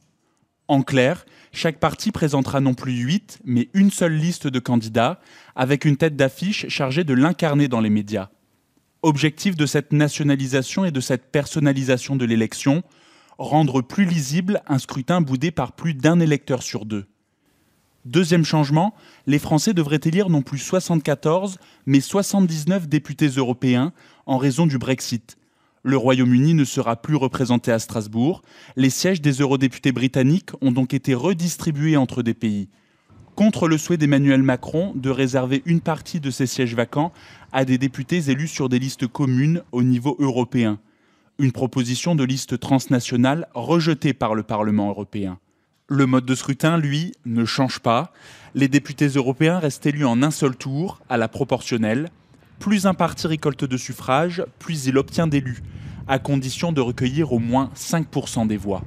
[0.69, 5.19] En clair, chaque parti présentera non plus 8, mais une seule liste de candidats,
[5.57, 8.29] avec une tête d'affiche chargée de l'incarner dans les médias.
[9.01, 12.83] Objectif de cette nationalisation et de cette personnalisation de l'élection,
[13.41, 17.05] rendre plus lisible un scrutin boudé par plus d'un électeur sur deux.
[18.05, 18.95] Deuxième changement,
[19.27, 23.93] les Français devraient élire non plus 74, mais 79 députés européens
[24.25, 25.37] en raison du Brexit.
[25.83, 28.43] Le Royaume-Uni ne sera plus représenté à Strasbourg.
[28.75, 32.69] Les sièges des eurodéputés britanniques ont donc été redistribués entre des pays.
[33.35, 37.11] Contre le souhait d'Emmanuel Macron de réserver une partie de ces sièges vacants
[37.51, 40.79] à des députés élus sur des listes communes au niveau européen
[41.41, 45.39] une proposition de liste transnationale rejetée par le Parlement européen.
[45.87, 48.13] Le mode de scrutin, lui, ne change pas.
[48.53, 52.09] Les députés européens restent élus en un seul tour, à la proportionnelle.
[52.59, 55.63] Plus un parti récolte de suffrages, plus il obtient d'élus,
[56.07, 58.83] à condition de recueillir au moins 5% des voix.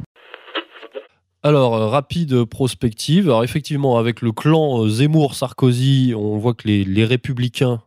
[1.43, 3.27] Alors, euh, rapide prospective.
[3.27, 7.83] Alors, effectivement, avec le clan euh, Zemmour-Sarkozy, on voit que les, les républicains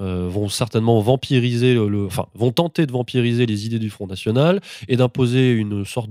[0.00, 4.60] euh, vont certainement vampiriser, le, enfin, vont tenter de vampiriser les idées du Front National
[4.86, 6.10] et d'imposer une sorte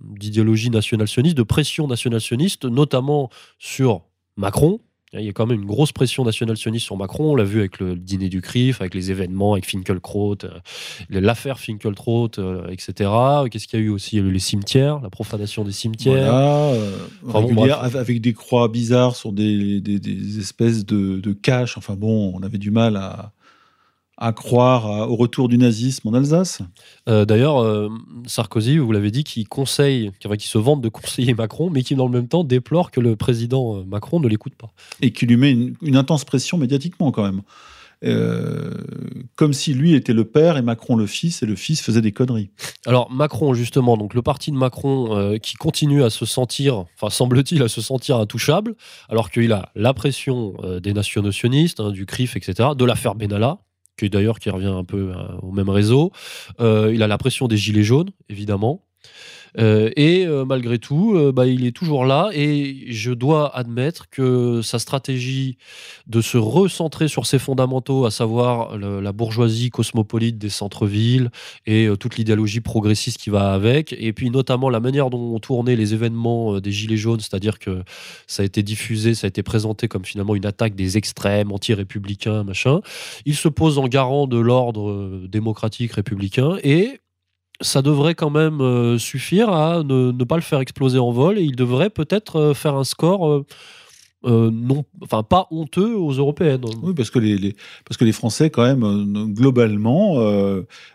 [0.00, 4.02] d'idéologie national-sioniste, de pression national-sioniste, notamment sur
[4.36, 4.80] Macron,
[5.18, 7.32] Il y a quand même une grosse pression nationale sioniste sur Macron.
[7.32, 10.50] On l'a vu avec le dîner du CRIF, avec les événements, avec Finkelkraut, euh,
[11.10, 13.10] l'affaire Finkelkraut, euh, etc.
[13.50, 14.16] Qu'est-ce qu'il y a eu aussi?
[14.16, 16.30] Il y a eu les cimetières, la profanation des cimetières.
[16.30, 16.96] Voilà, euh,
[17.26, 17.62] Enfin, bon,
[17.98, 21.76] avec des croix bizarres sur des, des- des espèces de, de caches.
[21.78, 23.32] Enfin bon, on avait du mal à,
[24.18, 26.62] à croire à- au retour du nazisme en Alsace.
[27.08, 27.88] Euh, D'ailleurs, euh,
[28.26, 32.06] Sarkozy, vous l'avez dit, qui conseille, qui, se vante de conseiller Macron, mais qui dans
[32.06, 34.72] le même temps déplore que le président euh, Macron ne l'écoute pas.
[35.02, 37.42] Et qui lui met une, une intense pression médiatiquement quand même.
[38.04, 38.74] Euh,
[39.36, 42.12] comme si lui était le père et Macron le fils, et le fils faisait des
[42.12, 42.50] conneries.
[42.84, 47.08] Alors Macron, justement, donc le parti de Macron euh, qui continue à se sentir, enfin
[47.08, 48.74] semble-t-il à se sentir intouchable,
[49.08, 53.14] alors qu'il a la pression euh, des nationaux sionistes, hein, du CRIF, etc., de l'affaire
[53.14, 53.58] Benalla,
[53.96, 56.12] qui d'ailleurs qui revient un peu euh, au même réseau.
[56.60, 58.82] Euh, il a la pression des gilets jaunes, évidemment.
[59.58, 64.08] Euh, et euh, malgré tout, euh, bah, il est toujours là et je dois admettre
[64.10, 65.56] que sa stratégie
[66.06, 71.30] de se recentrer sur ses fondamentaux, à savoir la bourgeoisie cosmopolite des centres-villes
[71.66, 75.76] et toute l'idéologie progressiste qui va avec, et puis notamment la manière dont ont tourné
[75.76, 77.82] les événements des Gilets jaunes, c'est-à-dire que
[78.26, 82.44] ça a été diffusé, ça a été présenté comme finalement une attaque des extrêmes, anti-républicains,
[82.44, 82.80] machin.
[83.24, 87.00] Il se pose en garant de l'ordre démocratique républicain et
[87.60, 91.42] ça devrait quand même euh, suffire à ne, pas le faire exploser en vol et
[91.42, 93.44] il devrait peut-être euh, faire un score
[94.24, 96.62] euh, non, enfin pas honteux aux européennes.
[96.82, 97.54] Oui, parce que les, les-
[97.84, 100.16] parce que les Français, quand même, globalement,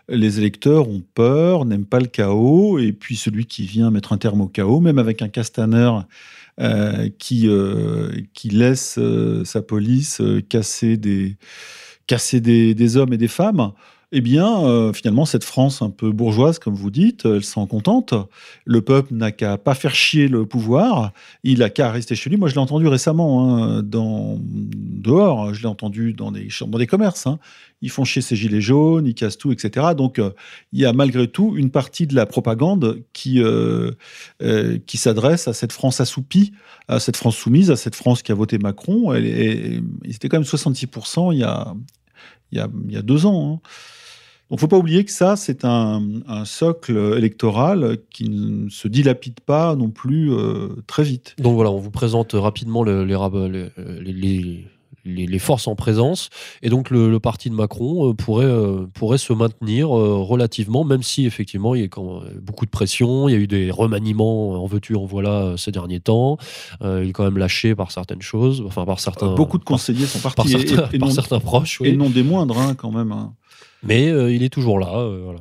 [0.08, 4.18] les électeurs ont peur, n'aiment pas le chaos, et puis celui qui vient mettre un
[4.18, 5.92] terme au chaos, même avec un Castaner
[7.18, 7.48] qui,
[8.34, 8.98] qui laisse
[9.44, 11.36] sa police casser, des,
[12.06, 13.72] casser des, des hommes et des femmes,
[14.14, 18.12] eh bien, euh, finalement, cette France un peu bourgeoise, comme vous dites, elle s'en contente.
[18.66, 21.12] Le peuple n'a qu'à pas faire chier le pouvoir,
[21.44, 22.36] il a qu'à rester chez lui.
[22.36, 27.26] Moi, je l'ai entendu récemment hein, dehors, je l'ai entendu dans des, dans des commerces.
[27.26, 27.38] hein.
[27.80, 29.88] Ils font chier ces gilets jaunes, ils cassent tout, etc.
[29.96, 30.30] Donc, euh,
[30.72, 33.90] il y a malgré tout une partie de la propagande qui, euh,
[34.86, 36.52] qui s'adresse à cette France assoupie,
[36.88, 39.14] à cette France soumise, à cette France qui a voté Macron.
[39.14, 41.74] Est- ils étaient quand même 66% il y a,
[42.52, 43.60] il y a, il y a deux ans.
[43.64, 43.68] hein.
[44.52, 49.40] Donc, faut pas oublier que ça, c'est un, un socle électoral qui ne se dilapide
[49.40, 51.34] pas non plus euh, très vite.
[51.38, 53.02] Donc voilà, on vous présente rapidement le-
[55.04, 56.28] les, forces en présence.
[56.62, 60.84] Et donc le, le parti de Macron euh, pourrait, euh, pourrait se maintenir euh, relativement,
[60.84, 63.46] même si effectivement il y a quand même beaucoup de pression, il y a eu
[63.46, 66.36] des remaniements en veux-tu, en voilà ces derniers temps.
[66.82, 69.34] Euh, il est quand même lâché par certaines choses, enfin par certains.
[69.34, 70.54] Beaucoup de par- conseillers sont par partis.
[70.54, 71.80] et- certains, et par non- certains proches.
[71.80, 71.88] oui.
[71.88, 73.12] Et non des moindres, hein, quand même.
[73.12, 73.32] hein.
[73.82, 74.98] Mais euh, il est toujours là.
[74.98, 75.40] euh, voilà.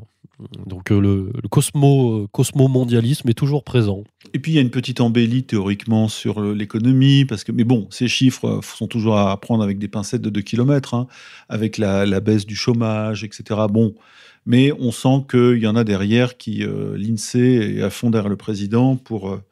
[0.65, 4.03] Donc euh, le, le cosmo, cosmo-mondialisme est toujours présent.
[4.33, 7.87] Et puis il y a une petite embellie théoriquement sur l'économie, parce que, mais bon,
[7.91, 11.05] ces chiffres sont toujours à prendre avec des pincettes de 2 km,
[11.47, 13.59] avec la, la baisse du chômage, etc.
[13.69, 13.93] Bon,
[14.47, 18.29] mais on sent qu'il y en a derrière qui, euh, l'INSEE est à fond derrière
[18.29, 19.43] le président pour euh,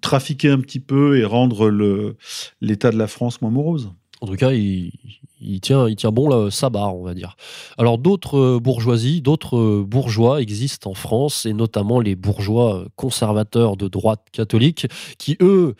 [0.00, 2.16] trafiquer un petit peu et rendre le-
[2.62, 3.92] l'état de la France moins morose.
[4.22, 4.92] En tout cas, il,
[5.40, 7.36] il tient, bon là, sa barre, on va dire.
[7.78, 13.76] Alors, d'autres euh, bourgeoisies, d'autres euh, bourgeois existent en France, et notamment les bourgeois conservateurs
[13.76, 14.86] de droite catholique,
[15.18, 15.74] qui, eux,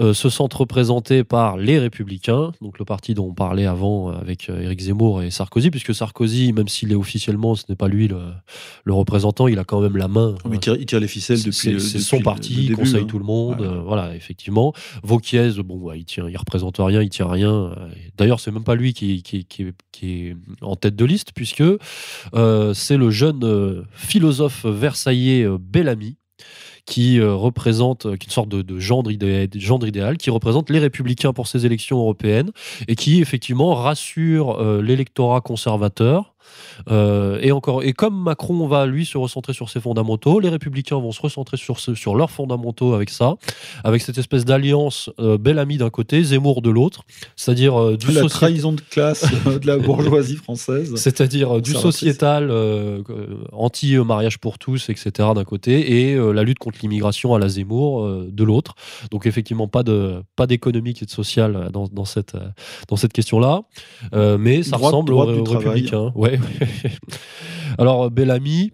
[0.00, 4.14] euh, se sentent représentés par les Républicains, donc le parti dont on parlait avant euh,
[4.14, 7.86] avec euh, Éric Zemmour et Sarkozy, puisque Sarkozy, même s'il est officiellement, ce n'est pas
[7.86, 8.18] lui le,
[8.84, 10.34] le représentant, il a quand même la main.
[10.48, 11.52] Mais il tire, il tire les ficelles depuis.
[11.52, 13.06] C'est le- c'est depuis son parti, il conseille hein.
[13.06, 13.58] tout le monde.
[13.58, 13.72] Voilà.
[13.72, 14.72] euh, voilà, effectivement.
[15.04, 17.74] Vauquiez, bon, ouais, il tient, il représente rien, il tient rien.
[18.18, 21.62] D'ailleurs, c'est même pas lui qui, qui, qui, qui est en tête de liste, puisque
[22.34, 26.16] euh, c'est le jeune philosophe versaillais Bellamy
[26.86, 30.78] qui euh, représente, euh, une sorte de, de gendre, idé- gendre idéal, qui représente les
[30.78, 32.50] républicains pour ces élections européennes
[32.88, 36.33] et qui effectivement rassure euh, l'électorat conservateur.
[36.90, 40.98] Euh, et encore, et comme Macron va lui se recentrer sur ses fondamentaux, les républicains
[40.98, 43.34] vont se recentrer sur, ce- sur leurs fondamentaux avec ça,
[43.84, 47.02] avec cette espèce d'alliance euh, Bellamy d'un côté, Zemmour de l'autre,
[47.36, 50.94] c'est-à-dire euh, du La trahison de classe euh, de la bourgeoisie française.
[50.96, 52.50] c'est-à-dire du sociétal,
[53.52, 55.28] anti-mariage pour tous, etc.
[55.34, 58.74] d'un côté, et la lutte contre l'immigration à la Zemmour de l'autre.
[59.10, 62.36] Donc effectivement, pas de pas d'économique et de social dans, dans cette,
[62.88, 63.62] dans cette question-là.
[64.14, 66.12] Euh, mais ça Droite- ressemble droite aux, aux républicains.
[66.14, 66.33] Ouais.
[67.78, 68.72] Alors Bellamy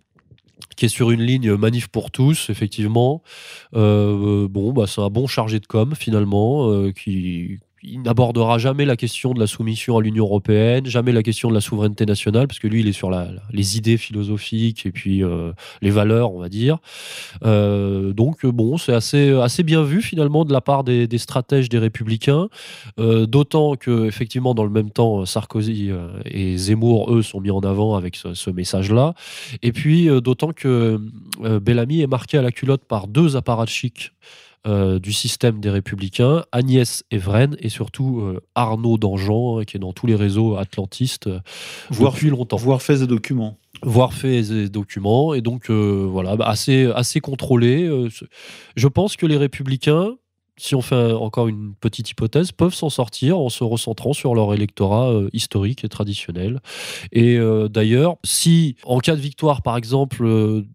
[0.81, 3.23] qui est sur une ligne manif pour tous, effectivement.
[3.77, 8.85] Euh, bon, bah, c'est un bon chargé de com, finalement, euh, qui, il n'abordera jamais
[8.85, 12.47] la question de la soumission à l'Union européenne, jamais la question de la souveraineté nationale,
[12.47, 13.11] parce que lui, il est sur
[13.53, 16.79] les idées philosophiques et puis euh, les valeurs, on va dire.
[17.45, 22.49] Euh, donc, bon, c'est assez, bien vu finalement de la part des, stratèges des républicains,
[22.99, 25.91] euh, d'autant que, effectivement, dans le même temps, Sarkozy
[26.27, 29.15] et Zemmour, eux, sont mis en avant avec ce, ce message-là.
[29.63, 31.01] Et puis, d'autant que
[31.41, 34.13] Bellamy est marqué à la culotte par deux apparatchiks
[34.67, 39.81] euh, du système des Républicains, Agnès Evren et surtout euh, Arnaud Dangean, hein, qui est
[39.81, 41.41] dans tous les réseaux atlantistes euh,
[41.91, 42.57] Voire- depuis longtemps.
[42.59, 43.57] Voire fait des documents.
[43.83, 47.89] Voire fait des documents, et donc voilà, bah, assez, assez contrôlé.
[48.77, 50.17] je pense que les Républicains,
[50.59, 54.35] si on fait un- encore une petite hypothèse, peuvent s'en sortir en se recentrant sur
[54.35, 56.61] leur électorat euh, historique et traditionnel.
[57.13, 60.67] Et euh, d'ailleurs, si en cas de victoire, par exemple, euh,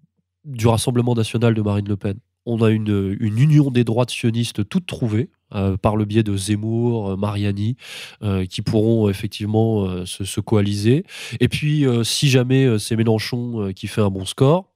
[0.45, 2.15] du Rassemblement national de Marine Le Pen,
[2.45, 5.29] on a une, une union des droites sionistes toute trouvée.
[5.53, 7.77] euh, par le biais de Zemmour, euh, Mariani,
[8.23, 11.05] euh, qui pourront effectivement euh, se, se coaliser.
[11.39, 14.71] Et puis, si jamais c'est Mélenchon qui fait un bon score,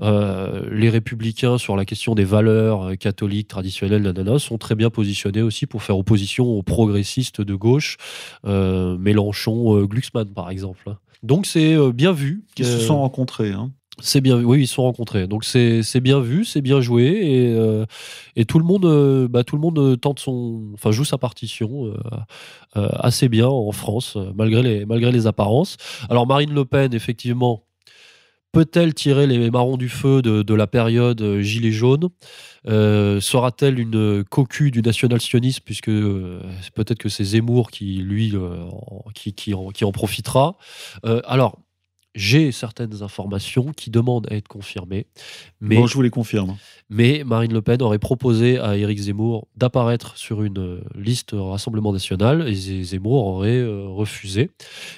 [0.00, 5.66] les républicains sur la question des valeurs catholiques traditionnelles nanana, sont très bien positionnés aussi
[5.66, 7.96] pour faire opposition aux progressistes de gauche,
[8.44, 10.94] Mélenchon, Glucksmann par exemple.
[11.22, 12.44] Donc c'est bien vu.
[12.58, 13.50] Ils se sont rencontrés.
[13.52, 13.72] hein.
[14.00, 15.26] C'est bien, oui, ils se sont rencontrés.
[15.26, 17.84] Donc c'est bien vu, c'est bien joué et, euh,
[18.36, 21.18] et tout le monde, euh, bah, tout le monde euh, tente son, enfin joue sa
[21.18, 21.92] partition
[22.74, 25.76] assez bien en France malgré les malgré les apparences.
[26.10, 27.64] Alors Marine Le Pen, effectivement,
[28.52, 32.08] peut-elle tirer les marrons du feu de, de la période gilet jaune
[32.66, 38.32] Sera-t-elle une cocu du national-sionisme puisque peut-être que c'est Zemmour qui lui
[39.14, 40.56] qui, en, qui en profitera.
[41.02, 41.58] Alors
[42.14, 45.06] j'ai certaines informations qui demandent à être confirmées.
[45.60, 46.56] Mais, Bon, je vous les confirme.
[46.90, 51.92] mais Marine Le Pen aurait proposé à Éric Zemmour d'apparaître sur une euh, liste Rassemblement
[51.92, 54.50] National et Zemmour aurait euh, refusé.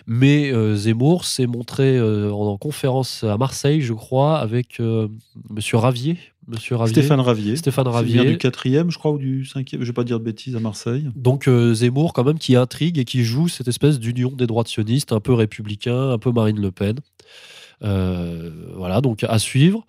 [0.07, 4.81] Mais euh, Zemmour s'est montré euh, en, en conférence à Marseille, je crois, avec
[5.51, 6.17] Monsieur Ravier.
[6.51, 6.95] Monsieur Ravier.
[6.95, 7.57] Stéphane Ravier.
[7.57, 8.25] Stéphane Ravier.
[8.25, 9.83] du quatrième, je crois, ou du cinquième.
[9.83, 11.09] Je vais pas dire de bêtises à Marseille.
[11.17, 14.69] Donc euh, Zemmour, quand même, qui intrigue et qui joue cette espèce d'union des droites
[14.69, 16.97] sionistes, un peu républicain, un peu Marine Le Pen.
[17.83, 19.87] Euh, voilà, donc à suivre.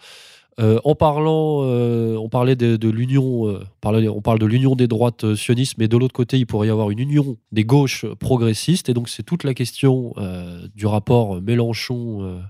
[0.59, 4.87] Euh, en parlant, euh, on parlait de, de l'union, euh, on parle de l'union des
[4.87, 8.89] droites sionistes, mais de l'autre côté, il pourrait y avoir une union des gauches progressistes,
[8.89, 10.13] et donc c'est toute la question
[10.75, 12.41] du rapport Mélenchon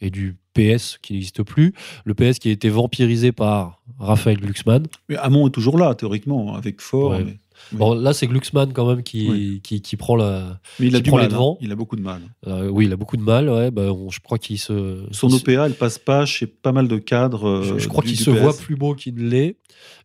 [0.00, 1.74] et du PS qui n'existe plus.
[2.04, 4.86] Le PS qui a été vampirisé par Raphaël Glucksmann.
[5.08, 7.10] Mais Hamon est toujours là, théoriquement, avec Fort.
[7.10, 7.24] Ouais.
[7.24, 7.36] mais-
[7.72, 9.60] Bon, là, c'est Glucksmann quand même qui, Oui.
[9.64, 10.60] qui, qui prend la.
[10.78, 11.26] Mais il a qui du prend mal.
[11.26, 11.54] les devants.
[11.54, 11.64] hein.
[11.64, 12.20] Il a beaucoup de mal.
[12.46, 13.48] Euh, oui, il a beaucoup de mal.
[13.48, 15.02] Ouais, bah, on- je crois qu'il se.
[15.12, 17.48] Son il se- OPA, elle passe pas chez pas mal de cadres.
[17.48, 18.40] euh, je, je crois qu'il se PS.
[18.40, 19.56] voit plus beau qu'il ne l'est,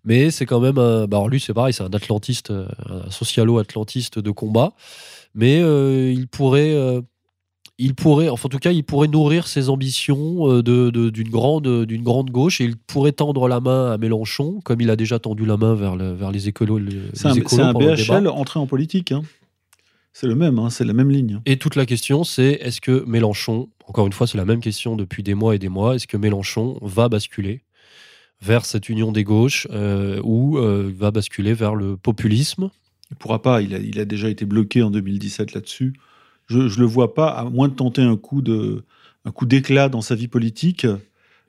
[0.05, 1.05] mais c'est quand même un.
[1.07, 4.73] Bah, alors lui, c'est pareil, c'est un atlantiste, euh, un socialo-atlantiste de combat,
[5.33, 6.73] mais euh, il pourrait.
[7.79, 11.29] Il pourrait, enfin en tout cas, il pourrait nourrir ses ambitions euh, de- de- d'une
[11.29, 14.95] grande, d'une grande gauche et il pourrait tendre la main à Mélenchon, comme il a
[14.95, 16.77] déjà tendu la main vers, le- vers les écolos.
[16.79, 18.19] le- C'est les un, écolos c'est un pendant le débat.
[18.19, 19.11] BHL entré en politique.
[19.11, 19.23] hein.
[20.11, 21.39] C'est le même, hein, c'est la même ligne.
[21.45, 24.95] Et toute la question, c'est est-ce que Mélenchon, encore une fois, c'est la même question
[24.97, 27.61] depuis des mois et des mois, est-ce que Mélenchon va basculer
[28.41, 32.69] vers cette union des gauches euh, ou euh, va basculer vers le populisme?
[33.11, 35.93] Il pourra pas, il a, il a déjà été bloqué en 2017 là-dessus.
[36.49, 38.83] Je ne le vois pas, à moins de tenter un coup de
[39.25, 40.87] un coup d'éclat dans sa vie politique,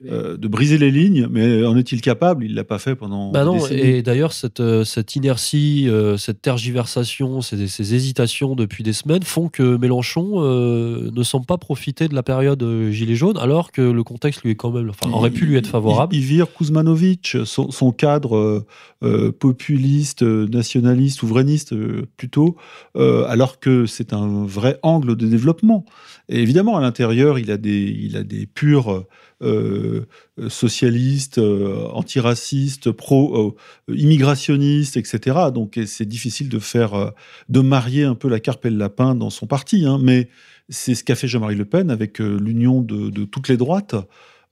[0.09, 2.43] euh, de briser les lignes, mais en est-il capable?
[2.45, 6.41] Il l'a pas fait pendant Bah non, et d'ailleurs, cette, euh, cette inertie, euh, cette
[6.41, 12.07] tergiversation, ces, ces hésitations depuis des semaines font que Mélenchon euh, ne semble pas profiter
[12.07, 15.31] de la période Gilet jaune, alors que le contexte lui est quand même, enfin, aurait
[15.31, 16.15] pu lui être favorable.
[16.15, 18.65] Il, il vire Kuzmanovic, son, son cadre
[19.03, 21.75] euh, populiste, nationaliste, souverainiste
[22.17, 22.55] plutôt,
[22.95, 25.85] alors que c'est un vrai angle de développement.
[26.29, 29.05] Et évidemment, à l'intérieur, il a des, il a des purs
[29.41, 30.07] euh,
[30.39, 35.37] euh, socialistes, euh, antiracistes, pro-immigrationnistes, etc.
[35.53, 37.11] Donc c'est difficile de faire, euh,
[37.49, 40.29] de marier un peu la carpe et le lapin dans son parti, hein, mais
[40.69, 43.95] c'est ce qu'a fait Jean-Marie Le Pen avec euh, l'union de, toutes les droites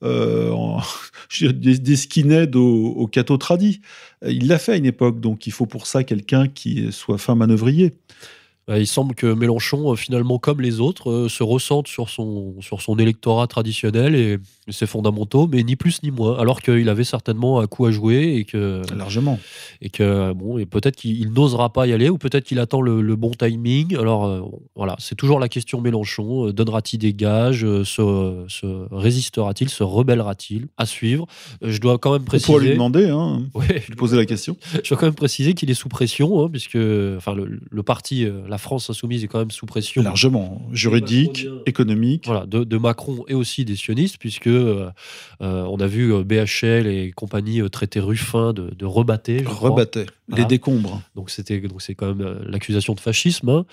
[0.04, 0.54] euh,
[1.42, 3.82] des, des skinheads au, au catho tradi.
[4.24, 7.18] Euh, Il l'a fait à une époque, donc il faut pour ça quelqu'un qui soit
[7.18, 7.96] fin manœuvrier.
[8.70, 12.56] Euh, il semble que Mélenchon, euh, finalement, comme les autres, euh, se ressente sur son,
[12.62, 14.38] sur son électorat traditionnel et
[14.72, 16.38] ses fondamentaux, mais ni plus ni moins.
[16.38, 18.82] Alors qu'il avait certainement un coup à jouer et que.
[18.96, 19.40] Largement.
[19.82, 23.02] Et que, bon, et peut-être qu'il n'osera pas y aller ou peut-être qu'il attend le,
[23.02, 23.96] le bon timing.
[23.98, 24.42] Alors, euh,
[24.76, 26.52] voilà, c'est toujours la question Mélenchon.
[26.52, 31.26] Donnera-t-il des gages se, se résistera-t-il Se rebellera-t-il À suivre?
[31.64, 32.54] Je dois quand même On préciser.
[32.54, 33.84] pourrait lui demander, hein, Ouais.
[33.88, 34.56] lui poser la question.
[34.84, 36.78] Je dois quand même préciser qu'il est sous pression, hein, puisque
[37.18, 40.04] enfin, le, le parti, la France Insoumise, est quand même sous pression.
[40.04, 40.62] Largement.
[40.72, 42.26] Juridique, économique.
[42.26, 44.90] Voilà, de, de Macron et aussi des sionistes, puisque euh,
[45.42, 49.44] euh, on a vu euh, BHL et compagnie euh, traiter Ruffin de, de rebatté.
[50.30, 50.44] Voilà.
[50.44, 51.02] Les décombres.
[51.16, 53.50] Donc c'était donc c'est quand même euh, l'accusation de fascisme.
[53.50, 53.66] hein.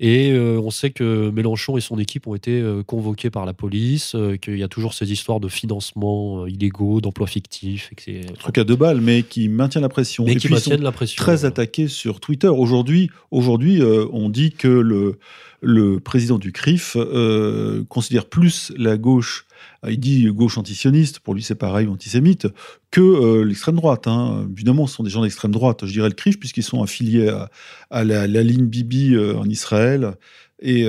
[0.00, 3.54] Et euh, on sait que Mélenchon et son équipe ont été euh, convoqués par la
[3.54, 8.02] police, euh, qu'il y a toujours ces histoires de financement illégaux, d'emplois fictifs, et que
[8.02, 10.24] c'est truc à deux balles, mais qui maintient la pression.
[10.24, 11.22] Mais Et qui puis, ils sont maintiennent la pression.
[11.22, 12.48] Très attaqués sur Twitter.
[12.48, 13.80] Aujourd'hui, aujourd'hui,
[14.12, 15.18] on dit que le,
[15.64, 19.46] le président du CRIF euh, considère plus la gauche,
[19.88, 22.46] il dit gauche antisioniste, pour lui c'est pareil, antisémite,
[22.90, 24.06] que euh, l'extrême droite.
[24.06, 24.46] hein.
[24.52, 27.50] Évidemment, ce sont des gens d'extrême droite, je dirais le CRIF, puisqu'ils sont affiliés à,
[27.90, 30.14] à la, la ligne Bibi euh, en Israël
[30.62, 30.86] et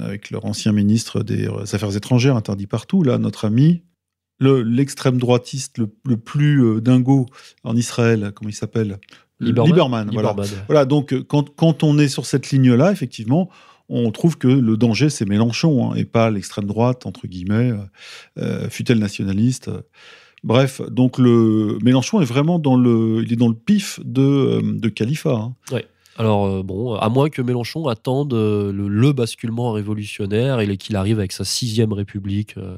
[0.00, 3.82] avec leur ancien ministre des Affaires étrangères interdit partout, là, notre ami,
[4.40, 7.26] le- l'extrême droitiste le, le plus dingo
[7.62, 8.98] en Israël, comment il s'appelle?
[9.38, 9.70] Lieberman.
[9.70, 10.08] Lieberman,
[10.46, 10.64] ouais.
[10.66, 13.50] Voilà, donc quand, quand on est sur cette ligne-là, effectivement,
[13.92, 17.76] on trouve que le danger, c'est Mélenchon, hein, et pas l'extrême droite, entre guillemets, euh,
[18.38, 19.70] euh, fut-elle nationaliste.
[20.44, 24.60] Bref, donc le Mélenchon est vraiment dans le, il est dans le pif de, euh,
[24.64, 25.30] de Khalifa.
[25.34, 25.54] hein.
[26.18, 30.96] Alors, euh, bon, à moins que Mélenchon attende euh, le, le basculement révolutionnaire et qu'il
[30.96, 32.76] arrive avec sa sixième république euh,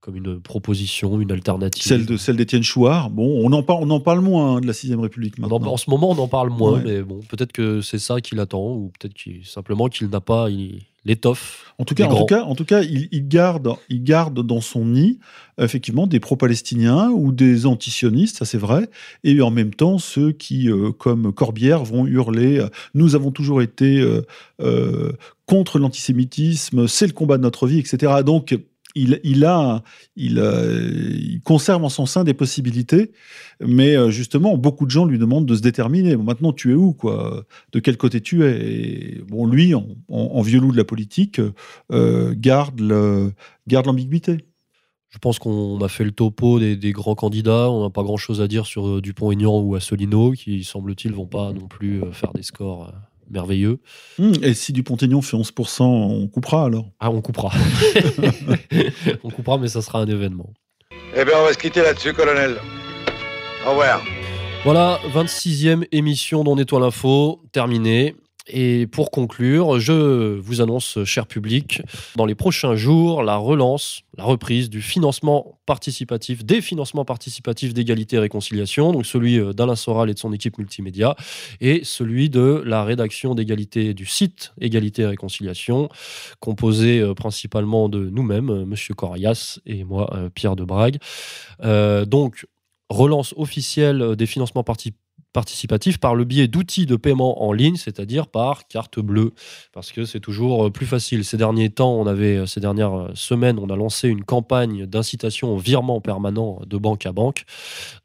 [0.00, 1.82] comme une proposition, une alternative.
[1.82, 3.10] Celle de celle d'Étienne Chouard.
[3.10, 5.48] Bon, on en parle, on en parle moins hein, de la sixième République On en-
[5.50, 5.72] maintenant.
[5.72, 6.82] en ce moment, on en parle moins, Ouais.
[6.84, 10.48] mais bon, peut-être que c'est ça qu'il attend, ou peut-être qu'il- simplement qu'il n'a pas
[11.04, 11.74] l'étoffe.
[11.78, 14.60] En tout cas, en tout cas, en tout cas, il, il garde, il garde dans
[14.62, 15.18] son nid
[15.60, 18.88] effectivement des pro-palestiniens ou des antisionistes, ça c'est vrai,
[19.24, 23.60] et en même temps ceux qui, euh, comme Corbière, vont hurler euh, "Nous avons toujours
[23.60, 24.22] été euh,
[24.62, 25.12] euh,
[25.46, 28.22] contre l'antisémitisme, c'est le combat de notre vie", etc.
[28.24, 28.58] Donc
[28.94, 29.82] il, il a,
[30.16, 33.12] il, euh, il conserve en son sein des possibilités,
[33.60, 36.16] mais euh, justement, beaucoup de gens lui demandent de se déterminer.
[36.16, 37.44] Bon, maintenant, tu es où, quoi?
[37.72, 38.50] De quel côté tu es?
[38.60, 41.40] Et bon, lui, en, en, en vieux loup de la politique,
[41.92, 43.32] euh, garde le-
[43.66, 44.44] garde l'ambiguïté.
[45.10, 47.68] Je pense qu'on a fait le topo des, des grands candidats.
[47.68, 51.66] On n'a pas grand-chose à dire sur Dupont-Aignan ou Asselineau, qui, semble-t-il, vont pas non
[51.66, 52.92] plus faire des scores euh,
[53.30, 53.80] merveilleux.
[54.18, 56.90] Hum, et si Dupont-Aignan fait 11%, on coupera alors?
[57.00, 57.50] Ah, on coupera.
[59.24, 60.52] on coupera, mais ça sera un événement.
[61.16, 62.56] Eh bien, on va se quitter là-dessus, colonel.
[63.66, 64.02] Au revoir.
[64.64, 68.14] Voilà, 26e émission d'On Nettoie l'info, terminée.
[68.52, 71.82] Et pour conclure, je vous annonce, cher public,
[72.16, 78.16] dans les prochains jours, la relance, la reprise du financement participatif, des financements participatifs d'égalité
[78.16, 81.14] et réconciliation, donc celui euh, d'Alain Soral et de son équipe multimédia,
[81.60, 85.88] et celui de la rédaction d'égalité du site Égalité et réconciliation,
[86.40, 90.98] composé euh, principalement de nous-mêmes, euh, Monsieur Corias et moi, Pierre de Brague.
[91.62, 92.46] Euh, donc,
[92.88, 94.94] relance officielle des financements parti-
[95.32, 99.32] participatifs par le biais d'outils de paiement en ligne, c'est-à-dire par carte bleue,
[99.72, 101.24] parce que c'est toujours euh, plus facile.
[101.24, 104.86] Ces derniers temps, on avait, euh, ces dernières euh, semaines, on a lancé une campagne
[104.86, 107.44] d'incitation au virement permanent de banque à banque,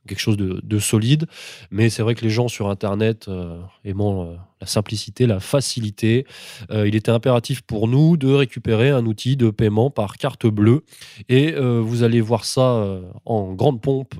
[0.07, 1.25] quelque chose de, de solide,
[1.71, 6.25] mais c'est vrai que les gens sur Internet, euh, aimant euh, la simplicité, la facilité,
[6.71, 10.83] euh, il était impératif pour nous de récupérer un outil de paiement par carte bleue,
[11.29, 12.85] et vous allez voir ça
[13.25, 14.13] en grande pompe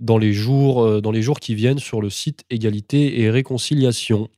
[0.00, 4.28] dans les jours, dans les jours qui viennent sur le site Égalité et Réconciliation.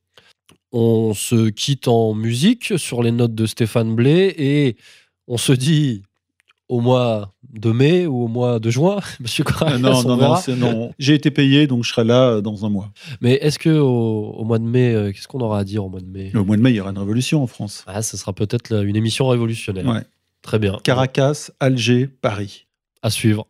[0.72, 4.76] On se quitte en musique sur les notes de Stéphane Blé et
[5.26, 6.03] on se dit
[6.68, 10.08] au mois de mai ou au mois de juin, Monsieur Corrales, Ah non, on non,
[10.10, 10.42] non, verra.
[10.56, 10.92] non.
[10.98, 12.90] J'ai été payé, donc je serai là euh, dans un mois.
[13.20, 15.88] Mais est-ce que au, au mois de mai, euh, qu'est-ce qu'on aura à dire au
[15.88, 16.30] mois de mai?
[16.34, 17.84] Au mois de mai, il y aura une révolution en France.
[17.86, 19.86] Ah, ce sera peut-être une émission révolutionnaire.
[19.86, 20.02] Ouais.
[20.42, 20.78] Très bien.
[20.84, 22.66] Caracas, Alger, Paris.
[23.02, 23.46] À suivre.